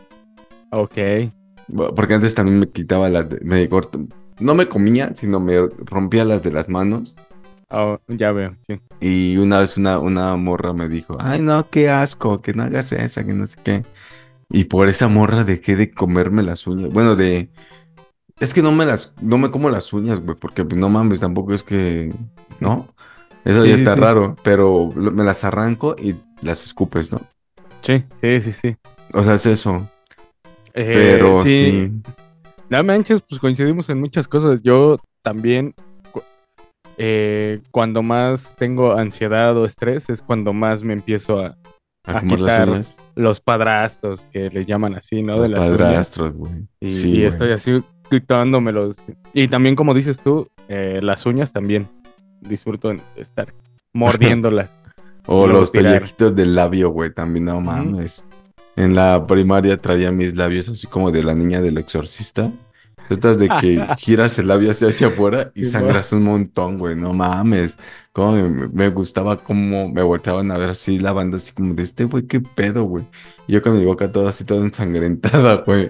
Ok. 0.72 0.98
Porque 1.96 2.14
antes 2.16 2.34
también 2.36 2.60
me 2.60 2.70
quitaba 2.70 3.10
las 3.10 3.30
de- 3.30 3.40
me 3.42 3.68
corto- 3.70 4.08
no 4.40 4.56
me 4.56 4.68
comía, 4.68 5.12
sino 5.16 5.40
me 5.40 5.60
rompía 5.86 6.26
las 6.26 6.42
de 6.44 6.52
las 6.52 6.70
manos. 6.70 7.18
Oh, 7.72 8.00
ya 8.08 8.32
veo, 8.32 8.56
sí. 8.66 8.80
Y 9.00 9.38
una 9.38 9.60
vez 9.60 9.78
una, 9.78 10.00
una 10.00 10.36
morra 10.38 10.74
me 10.74 10.88
dijo, 10.90 11.18
ay 11.20 11.40
no, 11.42 11.70
qué 11.70 11.90
asco, 11.90 12.42
que 12.42 12.54
no 12.54 12.64
hagas 12.64 12.92
esa, 12.94 13.24
que 13.24 13.34
no 13.34 13.46
sé 13.46 13.58
qué. 13.64 13.84
Y 14.50 14.66
por 14.66 14.88
esa 14.88 15.08
morra 15.08 15.44
dejé 15.44 15.76
de 15.76 15.92
comerme 15.92 16.44
las 16.44 16.66
uñas. 16.68 16.90
Bueno, 16.90 17.16
de... 17.16 17.50
Es 18.40 18.54
que 18.54 18.62
no 18.62 18.72
me 18.72 18.86
las, 18.86 19.14
no 19.22 19.38
me 19.38 19.52
como 19.52 19.70
las 19.70 19.92
uñas, 19.94 20.22
güey, 20.22 20.38
porque 20.38 20.66
pues, 20.66 20.80
no 20.80 20.90
mames, 20.90 21.20
tampoco 21.20 21.54
es 21.54 21.64
que... 21.64 22.14
¿No? 22.60 22.88
Eso 23.46 23.64
Sí, 23.64 23.70
ya 23.70 23.76
está 23.76 23.94
sí. 23.94 24.00
raro, 24.00 24.36
pero 24.44 24.90
me 24.96 25.24
las 25.24 25.44
arranco 25.44 25.96
y 25.98 26.16
las 26.42 26.66
escupes, 26.66 27.12
¿no? 27.12 27.22
Sí, 27.82 28.04
sí, 28.22 28.42
sí, 28.42 28.52
sí. 28.52 28.76
O 29.14 29.24
sea, 29.24 29.36
es 29.36 29.46
eso. 29.46 29.90
Eh, 30.74 30.92
Pero 30.94 31.44
sí. 31.44 31.92
No 32.70 32.84
manches, 32.84 33.22
pues 33.22 33.40
coincidimos 33.40 33.90
en 33.90 34.00
muchas 34.00 34.28
cosas. 34.28 34.62
Yo 34.62 35.00
también, 35.24 35.74
eh, 36.98 37.62
cuando 37.72 38.04
más 38.04 38.56
tengo 38.58 38.94
ansiedad 38.94 39.58
o 39.58 39.66
estrés, 39.66 40.10
es 40.10 40.22
cuando 40.22 40.54
más 40.54 40.84
me 40.84 40.94
empiezo 40.94 41.40
a 41.40 41.58
A 42.06 42.12
a 42.12 42.14
las 42.14 42.24
quitar 42.24 42.70
uñas. 42.70 42.98
los 43.16 43.42
padrastros, 43.42 44.26
que 44.32 44.50
les 44.50 44.66
llaman 44.66 44.96
así, 44.96 45.22
¿no? 45.22 45.34
Los 45.38 45.44
de 45.44 45.50
las 45.50 45.68
padrastros, 45.70 46.32
güey. 46.34 46.54
Y, 46.80 46.92
Sí, 46.92 47.08
y 47.10 47.12
güey. 47.14 47.26
estoy 47.26 47.52
así 47.52 47.84
quitándomelos. 48.10 48.96
Y 49.34 49.48
también, 49.48 49.76
como 49.76 49.94
dices 49.94 50.20
tú, 50.20 50.48
eh, 50.68 51.00
las 51.02 51.26
uñas 51.26 51.52
también. 51.54 51.88
Disfruto 52.42 52.90
en 52.92 53.02
estar 53.16 53.54
mordiéndolas. 53.94 54.78
O 55.32 55.46
los 55.46 55.70
pellejitos 55.70 56.34
del 56.36 56.56
labio, 56.56 56.90
güey, 56.90 57.14
también 57.14 57.46
no 57.46 57.62
mames. 57.62 58.28
En 58.76 58.96
la 58.96 59.28
primaria 59.28 59.78
traía 59.78 60.12
mis 60.12 60.36
labios 60.36 60.70
así 60.70 60.88
como 60.88 61.12
de 61.12 61.22
la 61.22 61.36
niña 61.36 61.62
del 61.62 61.78
exorcista. 61.78 62.52
Estas 63.10 63.38
de 63.40 63.50
que 63.50 63.86
giras 63.98 64.38
el 64.40 64.48
labio 64.48 64.72
hacia, 64.72 64.90
hacia 64.90 65.08
afuera 65.08 65.52
y 65.56 65.66
sangras 65.66 66.12
un 66.14 66.24
montón, 66.24 66.78
güey, 66.78 66.96
no 66.96 67.14
mames. 67.14 67.80
Como 68.14 68.34
me, 68.34 68.68
me 68.68 68.90
gustaba 68.90 69.38
cómo 69.44 69.90
me 69.90 70.04
volteaban 70.04 70.52
a 70.52 70.58
ver 70.58 70.70
así 70.70 71.00
la 71.00 71.12
banda, 71.12 71.38
así 71.38 71.52
como 71.52 71.74
de 71.74 71.84
este 71.84 72.06
güey, 72.06 72.28
qué 72.28 72.40
pedo, 72.40 72.84
güey. 72.84 73.06
Y 73.48 73.54
yo 73.54 73.62
con 73.62 73.78
mi 73.78 73.86
boca 73.86 74.12
toda 74.12 74.30
así, 74.30 74.44
toda 74.44 74.66
ensangrentada, 74.66 75.56
güey. 75.66 75.90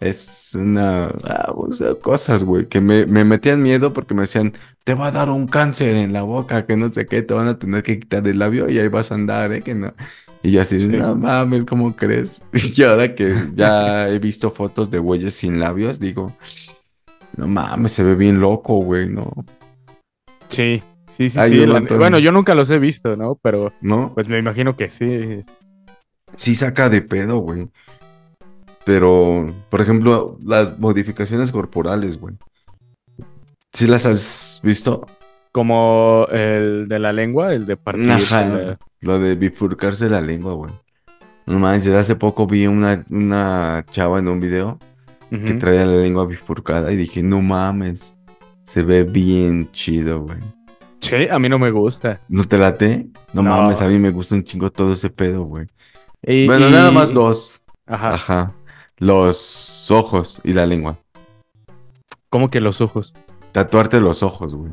Es 0.00 0.54
una, 0.54 1.06
ah, 1.24 1.52
o 1.54 1.72
sea, 1.72 1.94
cosas, 1.94 2.42
güey, 2.42 2.66
que 2.66 2.80
me, 2.80 3.06
me 3.06 3.24
metían 3.24 3.62
miedo 3.62 3.92
porque 3.92 4.14
me 4.14 4.22
decían, 4.22 4.52
te 4.84 4.94
va 4.94 5.06
a 5.08 5.12
dar 5.12 5.30
un 5.30 5.46
cáncer 5.46 5.94
en 5.94 6.12
la 6.12 6.22
boca, 6.22 6.66
que 6.66 6.76
no 6.76 6.88
sé 6.92 7.06
qué, 7.06 7.22
te 7.22 7.34
van 7.34 7.46
a 7.46 7.58
tener 7.58 7.82
que 7.84 8.00
quitar 8.00 8.26
el 8.26 8.38
labio 8.40 8.68
y 8.68 8.78
ahí 8.80 8.88
vas 8.88 9.12
a 9.12 9.14
andar, 9.14 9.52
¿eh? 9.52 9.62
Que 9.62 9.74
no. 9.74 9.94
Y 10.42 10.50
yo 10.52 10.62
así, 10.62 10.80
Sí. 10.80 10.88
no 10.88 11.14
mames, 11.14 11.64
¿cómo 11.64 11.94
crees? 11.94 12.42
Y 12.76 12.82
ahora 12.82 13.14
que 13.14 13.34
ya 13.54 14.08
he 14.08 14.18
visto 14.18 14.50
fotos 14.50 14.90
de 14.90 14.98
güeyes 14.98 15.34
sin 15.34 15.60
labios, 15.60 16.00
digo, 16.00 16.32
no 17.36 17.46
mames, 17.48 17.92
se 17.92 18.02
ve 18.02 18.14
bien 18.16 18.40
loco, 18.40 18.74
güey, 18.78 19.08
¿no? 19.08 19.30
Sí, 20.48 20.82
sí, 21.08 21.28
sí, 21.30 21.38
sí. 21.48 21.66
la- 21.66 21.80
bueno, 21.80 22.18
yo 22.18 22.32
nunca 22.32 22.54
los 22.54 22.70
he 22.70 22.78
visto, 22.78 23.16
¿no? 23.16 23.36
Pero 23.40 23.72
¿No? 23.80 24.12
pues 24.14 24.28
me 24.28 24.38
imagino 24.38 24.76
que 24.76 24.90
sí. 24.90 25.40
Sí 26.36 26.54
saca 26.54 26.88
de 26.88 27.02
pedo, 27.02 27.38
güey. 27.38 27.68
Pero, 28.84 29.54
por 29.70 29.80
ejemplo, 29.80 30.38
las 30.44 30.78
modificaciones 30.78 31.52
corporales, 31.52 32.18
güey. 32.18 32.34
¿Sí 33.72 33.86
las 33.86 34.06
has 34.06 34.60
visto? 34.64 35.06
Como 35.52 36.26
el 36.32 36.88
de 36.88 36.98
la 36.98 37.12
lengua, 37.12 37.54
el 37.54 37.64
de 37.66 37.76
partir. 37.76 38.10
Ajá, 38.10 38.78
lo 39.02 39.18
de 39.18 39.34
bifurcarse 39.34 40.08
la 40.08 40.20
lengua, 40.20 40.54
güey. 40.54 40.72
No 41.46 41.58
manches, 41.58 41.94
hace 41.94 42.16
poco 42.16 42.46
vi 42.46 42.66
una, 42.66 43.04
una 43.10 43.84
chava 43.90 44.18
en 44.20 44.28
un 44.28 44.40
video 44.40 44.78
que 45.30 45.54
traía 45.54 45.84
la 45.86 45.94
lengua 46.02 46.26
bifurcada 46.26 46.92
y 46.92 46.96
dije, 46.96 47.22
no 47.22 47.40
mames, 47.40 48.14
se 48.64 48.82
ve 48.82 49.02
bien 49.04 49.70
chido, 49.72 50.20
güey. 50.22 50.38
Sí, 51.00 51.26
a 51.30 51.38
mí 51.38 51.48
no 51.48 51.58
me 51.58 51.70
gusta. 51.70 52.20
¿No 52.28 52.44
te 52.44 52.58
late? 52.58 53.08
No, 53.32 53.42
No. 53.42 53.50
mames, 53.50 53.80
a 53.82 53.86
mí 53.88 53.98
me 53.98 54.10
gusta 54.10 54.34
un 54.34 54.44
chingo 54.44 54.70
todo 54.70 54.92
ese 54.92 55.08
pedo, 55.10 55.44
güey. 55.44 55.66
Y- 56.22 56.46
Bueno, 56.46 56.68
y- 56.68 56.70
nada 56.72 56.90
más 56.90 57.12
dos. 57.14 57.64
Ajá. 57.86 58.14
Ajá. 58.14 58.54
Los 58.98 59.90
ojos 59.90 60.40
y 60.44 60.52
la 60.52 60.66
lengua. 60.66 60.98
¿Cómo 62.28 62.50
que 62.50 62.60
los 62.60 62.80
ojos? 62.80 63.12
Tatuarte 63.52 64.00
los 64.00 64.22
ojos, 64.22 64.54
güey. 64.54 64.72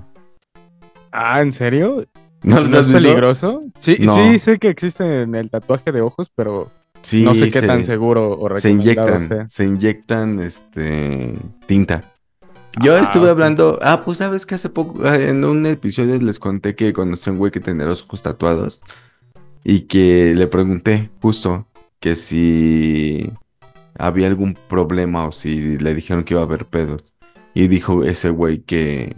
Ah, 1.12 1.42
¿en 1.42 1.52
serio? 1.52 2.06
¿No 2.44 2.60
los 2.60 2.70
¿No 2.70 2.78
has 2.80 2.86
es 2.88 2.94
peligroso? 2.94 3.64
Sí, 3.78 3.98
No. 4.00 4.16
sí, 4.16 4.38
sé 4.40 4.60
que 4.60 4.70
existe 4.70 5.24
en 5.24 5.36
el 5.36 5.50
tatuaje 5.50 5.92
de 5.92 6.02
ojos, 6.02 6.32
pero 6.36 6.72
Sí, 7.02 7.24
no 7.24 7.34
sé 7.34 7.46
qué 7.46 7.52
se- 7.62 7.68
tan 7.68 7.84
seguro 7.84 8.32
o 8.38 8.48
Se 8.56 8.70
recomendado 8.70 8.82
inyectan, 9.10 9.28
sea. 9.28 9.50
se 9.50 9.66
inyectan 9.66 10.40
este 10.40 11.34
tinta. 11.66 12.04
Yo 12.82 12.96
Ah, 12.96 13.00
estuve 13.02 13.26
ok. 13.26 13.30
hablando, 13.30 13.80
ah, 13.82 14.04
pues 14.06 14.20
sabes 14.20 14.46
que 14.46 14.56
hace 14.56 14.70
poco, 14.70 15.02
ah, 15.06 15.18
en 15.18 15.44
un 15.44 15.66
episodio 15.66 16.18
les 16.20 16.40
conté 16.40 16.76
que 16.76 16.94
conocí 16.94 17.30
a 17.30 17.34
un 17.34 17.40
güey 17.40 17.52
que 17.52 17.60
tenía 17.60 17.86
los 17.86 18.04
ojos 18.04 18.22
tatuados 18.22 18.84
y 19.64 19.82
que 19.82 20.34
le 20.36 20.48
pregunté 20.48 21.10
justo 21.22 21.68
que 22.00 22.16
si 22.16 23.32
había 23.98 24.28
algún 24.28 24.54
problema 24.68 25.26
o 25.28 25.32
si 25.34 25.78
le 25.78 25.94
dijeron 25.94 26.24
que 26.24 26.36
iba 26.36 26.42
a 26.42 26.46
haber 26.46 26.66
pedos. 26.68 27.14
Y 27.54 27.68
dijo 27.68 28.04
ese 28.04 28.30
güey 28.30 28.60
que 28.60 29.16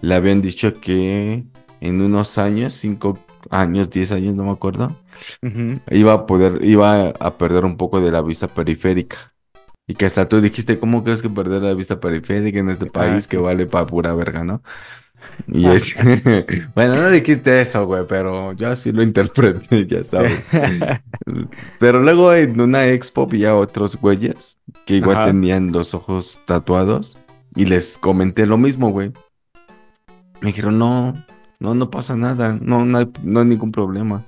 le 0.00 0.14
habían 0.14 0.40
dicho 0.40 0.80
que 0.80 1.44
en 1.82 2.00
unos 2.00 2.38
años, 2.38 2.74
cinco 2.74 3.18
años, 3.50 3.90
diez 3.90 4.12
años, 4.12 4.34
no 4.36 4.44
me 4.44 4.52
acuerdo, 4.52 4.96
iba 5.90 6.12
a 6.14 6.26
poder, 6.26 6.64
iba 6.64 7.08
a 7.10 7.38
perder 7.38 7.64
un 7.64 7.76
poco 7.76 8.00
de 8.00 8.10
la 8.12 8.22
vista 8.22 8.48
periférica. 8.48 9.32
Y 9.86 9.94
que 9.96 10.06
hasta 10.06 10.28
tú 10.28 10.40
dijiste, 10.40 10.78
¿cómo 10.78 11.02
crees 11.04 11.22
que 11.22 11.28
perder 11.30 11.62
la 11.62 11.74
vista 11.74 12.00
periférica 12.00 12.60
en 12.60 12.70
este 12.70 12.90
Ah, 12.92 12.92
país 12.92 13.24
sí. 13.24 13.30
que 13.30 13.36
vale 13.36 13.66
para 13.66 13.86
pura 13.86 14.14
verga, 14.14 14.44
no? 14.44 14.62
Y 15.48 15.66
es, 15.68 15.94
bueno, 16.74 16.96
no 16.96 17.10
dijiste 17.10 17.60
eso, 17.60 17.86
güey, 17.86 18.06
pero 18.08 18.52
yo 18.54 18.70
así 18.70 18.92
lo 18.92 19.02
interpreté, 19.02 19.86
ya 19.88 20.04
sabes. 20.04 20.50
Pero 21.78 22.00
luego 22.00 22.34
en 22.34 22.60
una 22.60 22.88
expo 22.88 23.26
vi 23.26 23.44
a 23.44 23.54
otros 23.56 23.96
güeyes 23.96 24.60
que 24.86 24.96
igual 24.96 25.16
Ajá. 25.18 25.26
tenían 25.26 25.72
los 25.72 25.94
ojos 25.94 26.40
tatuados 26.44 27.18
y 27.54 27.66
les 27.66 27.98
comenté 27.98 28.46
lo 28.46 28.58
mismo, 28.58 28.90
güey. 28.90 29.12
Me 30.40 30.48
dijeron, 30.48 30.78
no, 30.78 31.14
no, 31.62 31.76
no 31.76 31.90
pasa 31.90 32.16
nada, 32.16 32.58
no, 32.60 32.84
no 32.84 32.98
hay, 32.98 33.08
no 33.22 33.38
hay 33.38 33.46
ningún 33.46 33.70
problema. 33.70 34.24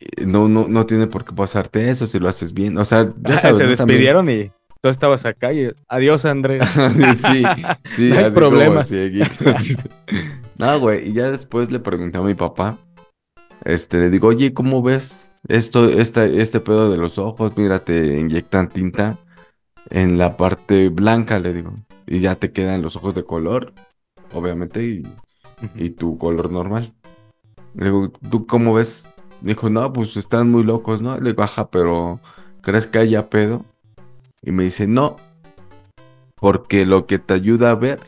Eh, 0.00 0.24
No, 0.24 0.48
no, 0.48 0.66
no 0.68 0.86
tiene 0.86 1.06
por 1.06 1.22
qué 1.26 1.34
pasarte 1.34 1.90
eso 1.90 2.06
si 2.06 2.18
lo 2.18 2.30
haces 2.30 2.54
bien. 2.54 2.78
O 2.78 2.84
sea, 2.86 3.12
ya 3.22 3.34
Ah, 3.34 3.38
se 3.38 3.52
despidieron 3.66 4.30
y 4.30 4.50
tú 4.80 4.88
estabas 4.88 5.26
acá 5.26 5.52
y 5.52 5.70
adiós, 5.86 6.24
Andrés. 6.24 6.62
sí, 7.18 7.42
sí, 7.84 8.08
No 8.14 8.16
hay 8.16 8.30
problema. 8.30 8.80
No, 10.58 10.80
güey, 10.80 11.10
y 11.10 11.12
ya 11.12 11.30
después 11.30 11.70
le 11.70 11.80
pregunté 11.80 12.16
a 12.16 12.22
mi 12.22 12.34
papá, 12.34 12.78
este, 13.64 13.98
le 13.98 14.08
digo, 14.08 14.28
oye, 14.28 14.54
¿cómo 14.54 14.82
ves 14.82 15.34
esto, 15.48 15.90
esta, 15.90 16.24
este 16.24 16.60
pedo 16.60 16.90
de 16.90 16.96
los 16.96 17.18
ojos? 17.18 17.52
Mira, 17.56 17.80
te 17.84 18.18
inyectan 18.18 18.68
tinta 18.70 19.18
en 19.90 20.16
la 20.16 20.38
parte 20.38 20.88
blanca, 20.88 21.38
le 21.38 21.52
digo, 21.52 21.74
y 22.06 22.20
ya 22.20 22.36
te 22.36 22.52
quedan 22.52 22.82
los 22.82 22.94
ojos 22.96 23.14
de 23.14 23.24
color, 23.24 23.74
obviamente, 24.32 24.84
y, 24.84 25.02
y 25.74 25.90
tu 25.90 26.18
color 26.18 26.50
normal. 26.50 26.94
Le 27.74 27.86
digo, 27.86 28.10
¿tú 28.30 28.46
cómo 28.46 28.74
ves? 28.74 29.08
Dijo, 29.40 29.68
no, 29.70 29.92
pues 29.92 30.16
están 30.16 30.50
muy 30.50 30.62
locos, 30.62 31.02
¿no? 31.02 31.18
Le 31.18 31.30
digo, 31.30 31.42
ajá, 31.42 31.70
pero 31.70 32.20
¿crees 32.62 32.86
que 32.86 32.98
haya 32.98 33.28
pedo? 33.28 33.64
Y 34.42 34.52
me 34.52 34.64
dice, 34.64 34.86
no, 34.86 35.16
porque 36.36 36.86
lo 36.86 37.06
que 37.06 37.18
te 37.18 37.34
ayuda 37.34 37.70
a 37.70 37.76
ver 37.76 38.00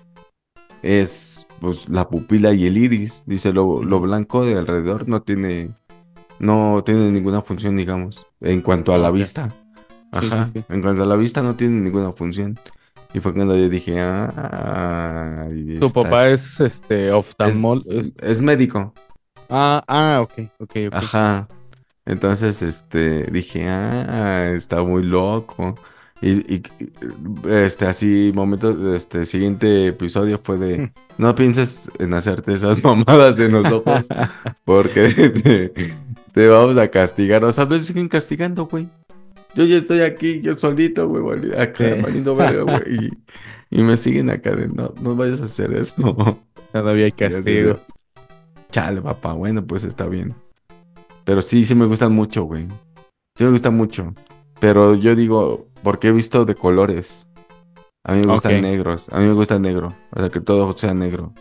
es 0.82 1.46
pues 1.60 1.88
la 1.88 2.08
pupila 2.08 2.52
y 2.54 2.66
el 2.66 2.78
iris. 2.78 3.24
Dice, 3.26 3.52
lo, 3.52 3.82
lo 3.82 4.00
blanco 4.00 4.44
de 4.44 4.56
alrededor 4.56 5.08
no 5.08 5.22
tiene, 5.22 5.70
no 6.38 6.82
tiene 6.84 7.10
ninguna 7.10 7.42
función, 7.42 7.76
digamos, 7.76 8.26
en 8.40 8.60
cuanto 8.62 8.92
a 8.94 8.98
la 8.98 9.10
vista. 9.10 9.50
Sí, 10.20 10.28
Ajá, 10.28 10.46
sí, 10.46 10.50
sí. 10.54 10.64
en 10.68 10.82
cuanto 10.82 11.02
a 11.02 11.06
la 11.06 11.16
vista 11.16 11.42
no 11.42 11.56
tiene 11.56 11.80
ninguna 11.80 12.12
función. 12.12 12.58
Y 13.14 13.20
fue 13.20 13.32
cuando 13.32 13.56
yo 13.56 13.68
dije, 13.68 13.98
ah, 14.00 15.46
Tu 15.80 15.86
está". 15.86 16.02
papá 16.02 16.28
es 16.28 16.60
este 16.60 17.10
oftalmol. 17.12 17.78
es, 17.78 17.86
es- 17.88 18.12
es 18.20 18.40
médico. 18.40 18.92
Ah, 19.48 19.82
ah, 19.86 20.20
ok, 20.22 20.32
ok, 20.60 20.70
ok. 20.88 20.94
Ajá. 20.94 21.48
Entonces, 22.04 22.62
este, 22.62 23.24
dije, 23.30 23.68
ah, 23.68 24.50
está 24.54 24.82
muy 24.82 25.02
loco. 25.02 25.74
Y, 26.20 26.54
y- 26.56 26.62
este, 27.48 27.86
así, 27.86 28.32
momento, 28.34 28.94
este, 28.96 29.26
siguiente 29.26 29.88
episodio 29.88 30.40
fue 30.42 30.56
de, 30.56 30.78
Hmm. 30.78 30.92
no 31.18 31.34
pienses 31.34 31.90
en 31.98 32.14
hacerte 32.14 32.54
esas 32.54 32.82
mamadas 32.84 33.38
en 33.38 33.52
los 33.52 33.66
ojos, 33.70 34.08
porque 34.64 35.08
te, 35.44 35.94
te 36.32 36.48
vamos 36.48 36.76
a 36.78 36.88
castigar. 36.88 37.44
O 37.44 37.52
sea, 37.52 37.64
a 37.64 37.66
veces 37.66 37.86
siguen 37.86 38.08
castigando, 38.08 38.66
güey. 38.66 38.88
Yo 39.56 39.64
ya 39.64 39.78
estoy 39.78 40.00
aquí, 40.02 40.40
yo 40.42 40.54
solito, 40.56 41.08
güey, 41.08 41.52
acá, 41.58 41.84
Sí. 41.96 42.00
valiendo 42.02 42.36
verga, 42.36 42.62
güey. 42.62 43.10
Y, 43.70 43.78
y 43.78 43.82
me 43.82 43.96
siguen 43.96 44.30
acá 44.30 44.54
de, 44.54 44.68
no, 44.68 44.92
no 45.00 45.16
vayas 45.16 45.40
a 45.40 45.46
hacer 45.46 45.72
eso. 45.74 46.14
Todavía 46.72 47.06
hay 47.06 47.12
castigo. 47.12 47.80
Chale, 48.70 49.00
papá, 49.00 49.32
bueno, 49.32 49.66
pues 49.66 49.84
está 49.84 50.06
bien. 50.06 50.34
Pero 51.24 51.42
sí, 51.42 51.64
sí 51.64 51.74
me 51.74 51.86
gustan 51.86 52.12
mucho, 52.12 52.44
güey. 52.44 52.68
Sí 53.36 53.44
me 53.44 53.50
gustan 53.50 53.74
mucho. 53.76 54.14
Pero 54.60 54.94
yo 54.94 55.14
digo, 55.16 55.66
porque 55.82 56.08
he 56.08 56.12
visto 56.12 56.44
de 56.44 56.54
colores. 56.54 57.30
A 58.04 58.12
mí 58.12 58.20
me 58.20 58.32
gustan 58.32 58.60
negros. 58.60 59.08
A 59.10 59.18
mí 59.18 59.26
me 59.26 59.32
gusta 59.32 59.58
negro. 59.58 59.92
O 60.12 60.20
sea, 60.20 60.28
que 60.28 60.40
todo 60.40 60.76
sea 60.76 60.94
negro. 60.94 61.32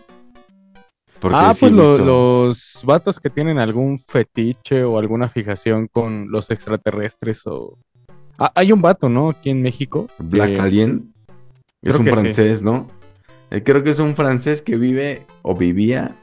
Porque 1.20 1.38
Ah, 1.40 1.54
sí 1.54 1.62
pues 1.62 1.72
lo- 1.74 1.98
los 1.98 2.80
vatos 2.84 3.20
que 3.20 3.30
tienen 3.30 3.60
algún 3.60 4.00
fetiche 4.00 4.84
o 4.84 4.98
alguna 4.98 5.28
fijación 5.30 5.88
con 5.88 6.30
los 6.32 6.50
extraterrestres 6.52 7.42
o... 7.46 7.78
Ah, 8.38 8.52
hay 8.56 8.72
un 8.72 8.82
vato, 8.82 9.10
¿no? 9.10 9.30
Aquí 9.30 9.50
en 9.50 9.62
México. 9.62 10.08
Black 10.20 10.60
Alien. 10.60 11.14
Es 11.82 11.96
un 11.98 12.06
sí. 12.06 12.12
francés, 12.12 12.64
¿no? 12.64 12.88
Eh, 13.52 13.64
creo 13.64 13.84
que 13.84 13.92
es 13.92 14.00
un 14.00 14.16
francés 14.16 14.62
que 14.62 14.76
vive 14.78 15.26
o 15.44 15.56
vivía 15.56 16.16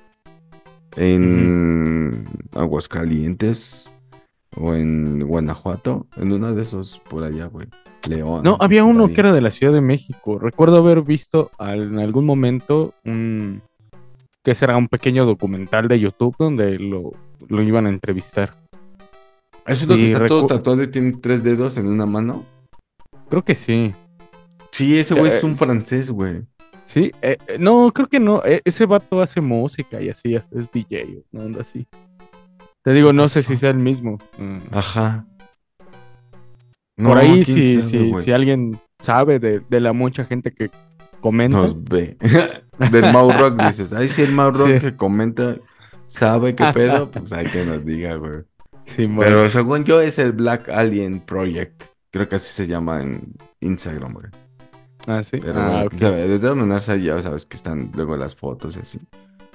en 0.96 2.24
Aguascalientes 2.54 3.96
o 4.56 4.74
en 4.74 5.20
Guanajuato. 5.26 6.06
En 6.16 6.32
uno 6.32 6.54
de 6.54 6.62
esos 6.62 7.00
por 7.08 7.24
allá, 7.24 7.46
güey. 7.46 7.68
León. 8.08 8.42
No, 8.42 8.56
había 8.60 8.82
uno 8.84 9.06
que 9.06 9.20
era 9.20 9.32
de 9.32 9.40
la 9.40 9.52
Ciudad 9.52 9.72
de 9.72 9.80
México. 9.80 10.38
Recuerdo 10.38 10.78
haber 10.78 11.02
visto 11.02 11.50
al- 11.58 11.82
en 11.82 11.98
algún 12.00 12.26
momento 12.26 12.94
un... 13.04 13.62
que 14.42 14.56
será 14.56 14.76
un 14.76 14.88
pequeño 14.88 15.24
documental 15.24 15.86
de 15.86 16.00
YouTube 16.00 16.34
donde 16.36 16.78
lo, 16.80 17.12
lo 17.48 17.62
iban 17.62 17.86
a 17.86 17.90
entrevistar. 17.90 18.60
¿Es 19.66 19.82
uno 19.82 19.94
que 19.96 20.06
está 20.06 20.26
todo 20.26 20.46
tatuado 20.46 20.82
y 20.82 20.88
tiene 20.90 21.12
tres 21.12 21.42
dedos 21.42 21.76
en 21.76 21.86
una 21.86 22.06
mano? 22.06 22.44
Creo 23.28 23.44
que 23.44 23.54
sí. 23.54 23.94
Sí, 24.72 24.98
ese 24.98 25.14
güey 25.14 25.30
es 25.30 25.42
Eh, 25.42 25.46
un 25.46 25.56
francés, 25.56 26.10
güey. 26.10 26.42
Sí, 26.86 27.12
eh, 27.22 27.38
eh, 27.46 27.56
no, 27.58 27.92
creo 27.94 28.08
que 28.08 28.20
no. 28.20 28.42
eh, 28.44 28.60
ese 28.64 28.86
vato 28.86 29.20
hace 29.22 29.40
música 29.40 30.00
y 30.02 30.08
así, 30.10 30.34
es 30.34 30.48
DJ, 30.72 31.24
no 31.30 31.44
onda 31.44 31.60
así. 31.62 31.86
Te 32.82 32.92
digo, 32.92 33.12
no 33.12 33.28
sé 33.28 33.42
si 33.42 33.56
sea 33.56 33.70
el 33.70 33.78
mismo. 33.78 34.18
Mm. 34.38 34.58
Ajá. 34.72 35.24
Por 36.96 37.16
ahí, 37.16 37.44
si, 37.44 37.80
sabe, 37.80 37.88
si, 37.88 38.20
si 38.22 38.32
alguien 38.32 38.78
sabe 39.00 39.38
de, 39.38 39.60
de 39.60 39.80
la 39.80 39.92
mucha 39.92 40.24
gente 40.24 40.52
que 40.52 40.70
comenta, 41.20 41.56
Nos 41.58 41.82
ve. 41.84 42.16
Del 42.90 43.12
Mau 43.12 43.30
Rock 43.32 43.62
dices. 43.62 43.92
Ahí 43.92 44.08
sí 44.08 44.22
el 44.22 44.32
Mau 44.32 44.50
Rock 44.52 44.68
Sí. 44.74 44.80
que 44.80 44.96
comenta 44.96 45.56
sabe 46.06 46.54
qué 46.54 46.64
pedo, 46.74 47.10
pues 47.12 47.32
hay 47.32 47.46
que 47.46 47.64
nos 47.64 47.84
diga, 47.84 48.16
güey. 48.16 48.42
Pero 49.18 49.48
según 49.48 49.84
yo 49.84 50.00
es 50.00 50.18
el 50.18 50.32
Black 50.32 50.68
Alien 50.68 51.20
Project. 51.20 51.82
Creo 52.10 52.28
que 52.28 52.36
así 52.36 52.52
se 52.52 52.66
llama 52.66 53.02
en 53.02 53.34
Instagram, 53.60 54.12
güey. 54.12 54.26
Ah, 55.06 55.22
sí. 55.22 55.38
Pero 55.40 55.60
Ah, 55.60 55.70
bueno, 55.70 55.86
ok. 55.86 55.94
sabe, 55.98 56.28
de 56.28 56.38
todas 56.38 56.56
maneras 56.56 56.86
ya 56.86 57.22
sabes 57.22 57.46
que 57.46 57.56
están 57.56 57.90
luego 57.94 58.16
las 58.16 58.34
fotos 58.36 58.76
y 58.76 58.80
así. 58.80 58.98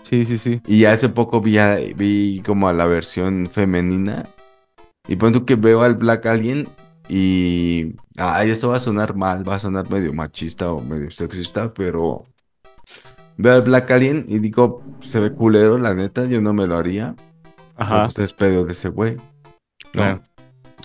Sí, 0.02 0.24
sí, 0.26 0.38
sí. 0.38 0.62
Y 0.66 0.86
hace 0.86 1.10
poco 1.10 1.42
vi, 1.42 1.58
a- 1.58 1.78
vi 1.96 2.42
como 2.46 2.68
a 2.68 2.74
la 2.74 2.86
versión 2.86 3.50
femenina. 3.52 4.26
Y 5.08 5.16
pon 5.18 5.34
tú 5.34 5.46
que 5.46 5.56
veo 5.56 5.84
al 5.84 5.96
Black 5.96 6.26
Alien 6.26 6.68
y... 7.08 7.96
Ay, 8.18 8.50
esto 8.50 8.70
va 8.70 8.78
a 8.78 8.80
sonar 8.80 9.16
mal, 9.16 9.48
va 9.48 9.56
a 9.56 9.60
sonar 9.60 9.90
medio 9.90 10.12
machista 10.14 10.72
o 10.72 10.82
medio 10.82 11.12
sexista, 11.12 11.74
pero... 11.74 12.26
Veo 13.38 13.54
al 13.54 13.62
Black 13.62 13.92
Alien 13.92 14.26
y 14.28 14.40
digo, 14.40 14.82
se 15.00 15.20
ve 15.20 15.32
culero, 15.32 15.78
la 15.78 15.94
neta, 15.94 16.26
yo 16.26 16.42
no 16.42 16.54
me 16.54 16.66
lo 16.68 16.76
haría. 16.78 17.16
Ajá. 17.78 18.06
pues 18.06 18.20
es 18.20 18.34
pedo 18.34 18.66
de 18.66 18.74
ese 18.74 18.90
güey. 18.90 19.16
¿no? 19.16 19.24
Claro. 19.92 20.22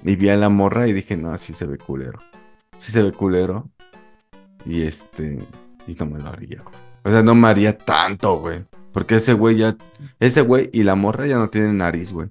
Y 0.04 0.16
vi 0.16 0.28
a 0.28 0.36
la 0.36 0.48
morra 0.48 0.88
y 0.88 0.92
dije, 0.92 1.16
no, 1.16 1.36
sí 1.38 1.52
se 1.52 1.66
ve 1.66 1.78
culero. 1.78 2.18
Sí 2.78 2.92
se 2.92 3.02
ve 3.02 3.12
culero. 3.12 3.70
Y 4.64 4.82
este... 4.82 5.38
Y 5.86 5.94
no 5.94 6.06
me 6.06 6.18
lo 6.18 6.28
haría, 6.28 6.62
güey. 6.62 6.76
O 7.04 7.10
sea, 7.10 7.22
no 7.22 7.34
me 7.34 7.48
haría 7.48 7.76
tanto, 7.76 8.38
güey. 8.38 8.64
Porque 8.92 9.16
ese 9.16 9.32
güey 9.32 9.56
ya... 9.56 9.76
Ese 10.20 10.42
güey 10.42 10.70
y 10.72 10.82
la 10.82 10.94
morra 10.94 11.26
ya 11.26 11.36
no 11.36 11.50
tienen 11.50 11.78
nariz, 11.78 12.12
güey. 12.12 12.28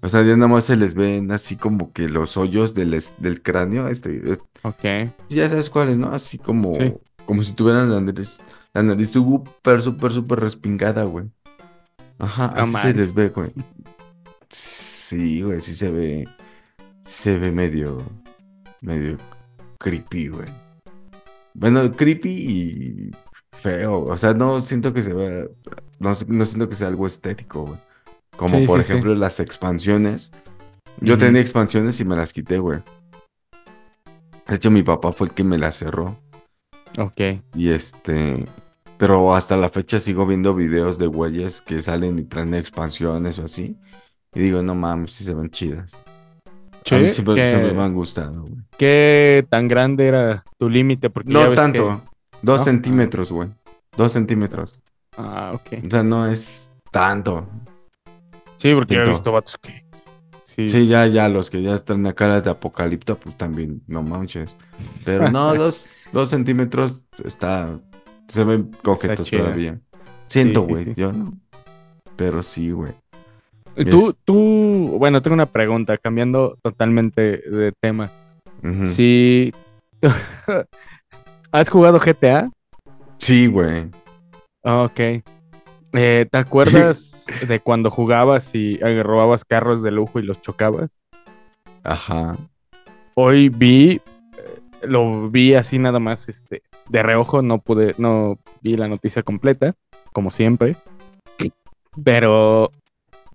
O 0.00 0.08
sea, 0.08 0.22
ya 0.22 0.36
nada 0.36 0.48
más 0.48 0.64
se 0.64 0.76
les 0.76 0.94
ven 0.94 1.30
así 1.32 1.56
como 1.56 1.92
que 1.92 2.08
los 2.08 2.36
hoyos 2.36 2.74
del, 2.74 3.02
del 3.18 3.42
cráneo. 3.42 3.88
Este, 3.88 4.32
eh, 4.32 4.38
Ok. 4.62 5.12
ya 5.28 5.48
sabes 5.48 5.70
cuáles, 5.70 5.98
¿no? 5.98 6.12
Así 6.12 6.38
como... 6.38 6.74
Sí. 6.74 6.94
Como 7.26 7.42
si 7.42 7.52
tuvieran 7.52 7.90
la 7.90 8.00
nariz... 8.00 8.40
La 8.74 8.82
nariz 8.82 9.10
súper, 9.10 9.80
súper, 9.82 10.12
súper 10.12 10.40
respingada, 10.40 11.04
güey. 11.04 11.26
Ajá, 12.18 12.52
No 12.54 12.60
así 12.62 12.74
se 12.76 12.94
les 12.94 13.14
ve, 13.14 13.28
güey. 13.30 13.52
Sí, 14.50 15.42
güey, 15.42 15.60
sí 15.60 15.74
se 15.74 15.90
ve... 15.90 16.28
Se 17.02 17.38
ve 17.38 17.50
medio... 17.50 17.98
Medio 18.80 19.18
creepy, 19.78 20.28
güey. 20.28 20.48
Bueno, 21.54 21.90
creepy 21.92 22.30
y 22.30 23.10
feo. 23.52 24.04
O 24.04 24.16
sea, 24.16 24.32
no 24.34 24.64
siento 24.64 24.92
que 24.92 25.02
se 25.02 25.12
vea. 25.12 25.44
No, 25.98 26.12
no 26.28 26.44
siento 26.44 26.68
que 26.68 26.74
sea 26.74 26.88
algo 26.88 27.06
estético, 27.06 27.66
güey. 27.66 27.78
Como 28.36 28.58
Sí, 28.58 28.66
por 28.66 28.80
sí, 28.80 28.86
sí. 28.86 28.92
ejemplo 28.92 29.14
las 29.14 29.40
expansiones. 29.40 30.32
Yo 31.00 31.18
tenía 31.18 31.40
expansiones 31.40 32.00
y 32.00 32.04
me 32.04 32.16
las 32.16 32.32
quité, 32.32 32.58
güey. 32.58 32.80
De 34.46 34.54
hecho, 34.54 34.70
mi 34.70 34.82
papá 34.82 35.12
fue 35.12 35.26
el 35.28 35.34
que 35.34 35.44
me 35.44 35.58
las 35.58 35.76
cerró. 35.76 36.16
Ok. 36.98 37.20
Y 37.54 37.70
este. 37.70 38.46
Pero 38.98 39.34
hasta 39.34 39.56
la 39.56 39.70
fecha 39.70 39.98
sigo 40.00 40.26
viendo 40.26 40.54
videos 40.54 40.98
de 40.98 41.06
güeyes 41.06 41.62
que 41.62 41.80
salen 41.82 42.18
y 42.18 42.24
traen 42.24 42.52
expansiones 42.54 43.38
o 43.38 43.44
así. 43.44 43.76
Y 44.34 44.40
digo, 44.40 44.62
no 44.62 44.74
mames, 44.74 45.12
sí 45.12 45.24
se 45.24 45.34
ven 45.34 45.50
chidas. 45.50 46.02
Sí, 46.84 46.94
A 46.94 46.98
mí 46.98 47.08
siempre, 47.10 47.34
¿qué- 47.36 47.48
siempre 47.48 47.72
me 47.72 47.82
han 47.82 47.94
gustado, 47.94 48.42
güey. 48.42 48.54
¿Qué 48.76 49.46
tan 49.50 49.68
grande 49.68 50.06
era 50.06 50.44
tu 50.58 50.68
límite? 50.68 51.10
Porque 51.10 51.32
ya 51.32 51.42
No 51.44 51.50
ves 51.50 51.56
tanto. 51.56 51.88
que- 52.02 52.18
Dos 52.42 52.58
¿No? 52.60 52.64
centímetros, 52.64 53.32
güey. 53.32 53.48
Dos 53.96 54.12
centímetros. 54.12 54.82
Ah, 55.16 55.52
ok. 55.54 55.84
O 55.86 55.90
sea, 55.90 56.02
no 56.02 56.26
es 56.26 56.72
tanto. 56.90 57.48
Sí, 58.56 58.72
porque 58.74 58.94
yo 58.94 59.02
he 59.02 59.10
visto 59.10 59.32
vatos 59.32 59.56
que... 59.58 59.84
Sí. 60.44 60.68
Sí, 60.68 60.86
ya, 60.88 61.06
ya, 61.06 61.28
los 61.28 61.50
que 61.50 61.62
ya 61.62 61.74
están 61.74 62.04
acá 62.06 62.26
las 62.28 62.42
de 62.42 62.50
apocalipto, 62.50 63.16
pues 63.18 63.36
también, 63.36 63.80
no 63.86 64.02
manches. 64.02 64.56
Pero 65.04 65.30
no, 65.30 65.54
dos, 65.54 66.08
dos 66.12 66.30
centímetros 66.30 67.04
está. 67.24 67.78
Se 68.28 68.44
ven 68.44 68.70
coquetos 68.82 69.30
todavía. 69.30 69.78
Siento, 70.28 70.62
sí, 70.62 70.66
güey, 70.68 70.84
sí. 70.84 70.92
yo 70.96 71.12
no. 71.12 71.32
Pero 72.16 72.42
sí, 72.42 72.70
güey. 72.70 72.92
Tú, 73.90 74.10
Es- 74.10 74.18
tú, 74.24 74.96
bueno, 74.98 75.22
tengo 75.22 75.34
una 75.34 75.46
pregunta, 75.46 75.96
cambiando 75.98 76.58
totalmente 76.62 77.38
de 77.38 77.72
tema. 77.80 78.10
Ujú. 78.62 78.86
Si 78.88 79.52
has 81.52 81.68
jugado 81.68 81.98
GTA, 82.00 82.50
Sí, 83.18 83.46
güey. 83.48 83.90
Ok. 84.62 85.00
Eh, 85.92 86.26
¿te 86.30 86.38
acuerdas 86.38 87.26
de 87.48 87.60
cuando 87.60 87.90
jugabas 87.90 88.54
y 88.54 88.78
eh, 88.82 89.02
robabas 89.02 89.44
carros 89.44 89.82
de 89.82 89.90
lujo 89.90 90.20
y 90.20 90.22
los 90.22 90.40
chocabas? 90.40 90.90
Ajá. 91.82 92.36
Hoy 93.14 93.48
vi, 93.48 93.92
eh, 93.92 94.00
lo 94.82 95.28
vi 95.30 95.54
así 95.54 95.78
nada 95.78 95.98
más, 95.98 96.28
este, 96.28 96.62
de 96.88 97.02
reojo, 97.02 97.42
no 97.42 97.58
pude, 97.58 97.94
no 97.98 98.38
vi 98.62 98.76
la 98.76 98.88
noticia 98.88 99.22
completa, 99.22 99.74
como 100.12 100.30
siempre. 100.30 100.76
Pero 102.04 102.70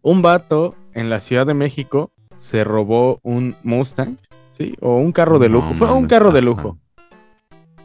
un 0.02 0.22
vato 0.22 0.76
en 0.94 1.10
la 1.10 1.20
Ciudad 1.20 1.46
de 1.46 1.54
México 1.54 2.12
se 2.38 2.64
robó 2.64 3.20
un 3.24 3.56
Mustang, 3.64 4.18
¿sí? 4.58 4.76
O 4.82 4.98
un 4.98 5.12
carro 5.12 5.40
de 5.40 5.50
No 5.50 5.56
lujo. 5.56 5.74
Fue 5.74 5.92
un 5.92 6.08
carro 6.08 6.32
de 6.32 6.42
lujo. 6.42 6.78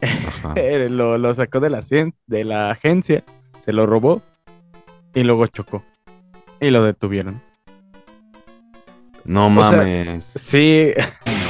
Ajá. 0.01 0.53
Eh, 0.55 0.87
lo, 0.89 1.17
lo 1.17 1.33
sacó 1.33 1.59
de 1.59 1.69
la, 1.69 1.81
de 2.27 2.43
la 2.45 2.71
agencia, 2.71 3.25
se 3.59 3.73
lo 3.73 3.85
robó 3.85 4.21
y 5.13 5.23
luego 5.23 5.45
chocó. 5.47 5.83
Y 6.61 6.69
lo 6.69 6.83
detuvieron. 6.83 7.41
No 9.25 9.47
O 9.47 9.63
sea, 9.69 9.77
mames. 9.77 10.23
Sí. 10.23 10.91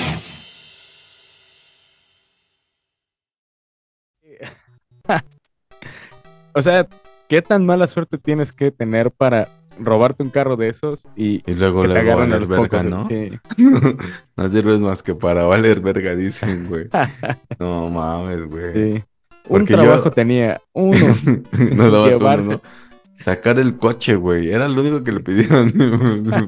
o 6.54 6.62
sea, 6.62 6.88
¿qué 7.28 7.42
tan 7.42 7.66
mala 7.66 7.88
suerte 7.88 8.18
tienes 8.18 8.52
que 8.54 8.72
tener 8.72 9.12
para 9.12 9.50
robarte 9.80 10.24
un 10.24 10.30
carro 10.30 10.58
de 10.58 10.68
esos 10.70 11.08
y 11.16 11.42
Y 11.50 11.56
luego, 11.56 11.86
luego 11.86 12.00
agarran 12.12 12.34
a 12.34 12.38
valer 12.38 12.40
los 12.40 12.48
verga, 12.50 12.64
pocos? 12.68 12.86
¿no? 12.86 13.08
Sí. 13.08 13.32
no 14.38 14.50
sirves 14.50 14.80
más 14.80 15.04
que 15.04 15.16
para 15.16 15.44
valer 15.44 15.80
verga, 15.80 16.16
dicen, 16.16 16.66
güey. 16.68 16.88
No 17.60 17.90
mames, 17.90 18.50
güey. 18.50 18.74
sí. 18.74 19.04
Un 19.46 19.60
Porque 19.62 19.74
yo- 19.74 19.80
trabajo 19.82 20.12
tenía 20.12 20.62
uno. 20.74 21.16
no 21.54 22.08
Llevarse. 22.08 22.48
uno, 22.50 22.62
¿no? 22.64 22.70
Sacar 23.16 23.60
el 23.60 23.78
coche, 23.78 24.16
güey. 24.16 24.50
Era 24.52 24.68
lo 24.70 24.80
único 24.82 25.04
que 25.04 25.12
le 25.12 25.20
pidieron. 25.22 25.74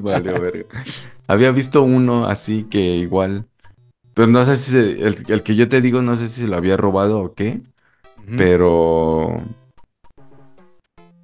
Vale, 0.02 0.38
verga. 0.38 0.64
Había 1.26 1.50
visto 1.52 1.82
uno 1.82 2.26
así 2.26 2.64
que 2.64 2.78
igual. 2.96 3.46
Pero 4.14 4.28
no 4.28 4.44
sé 4.44 4.56
si 4.56 4.72
se- 4.72 5.06
el, 5.06 5.24
el 5.28 5.42
que 5.42 5.56
yo 5.56 5.68
te 5.68 5.80
digo, 5.80 6.00
no 6.02 6.16
sé 6.16 6.28
si 6.28 6.46
lo 6.46 6.56
había 6.56 6.76
robado 6.76 7.20
o 7.20 7.34
qué. 7.34 7.60
Pero 8.26 9.36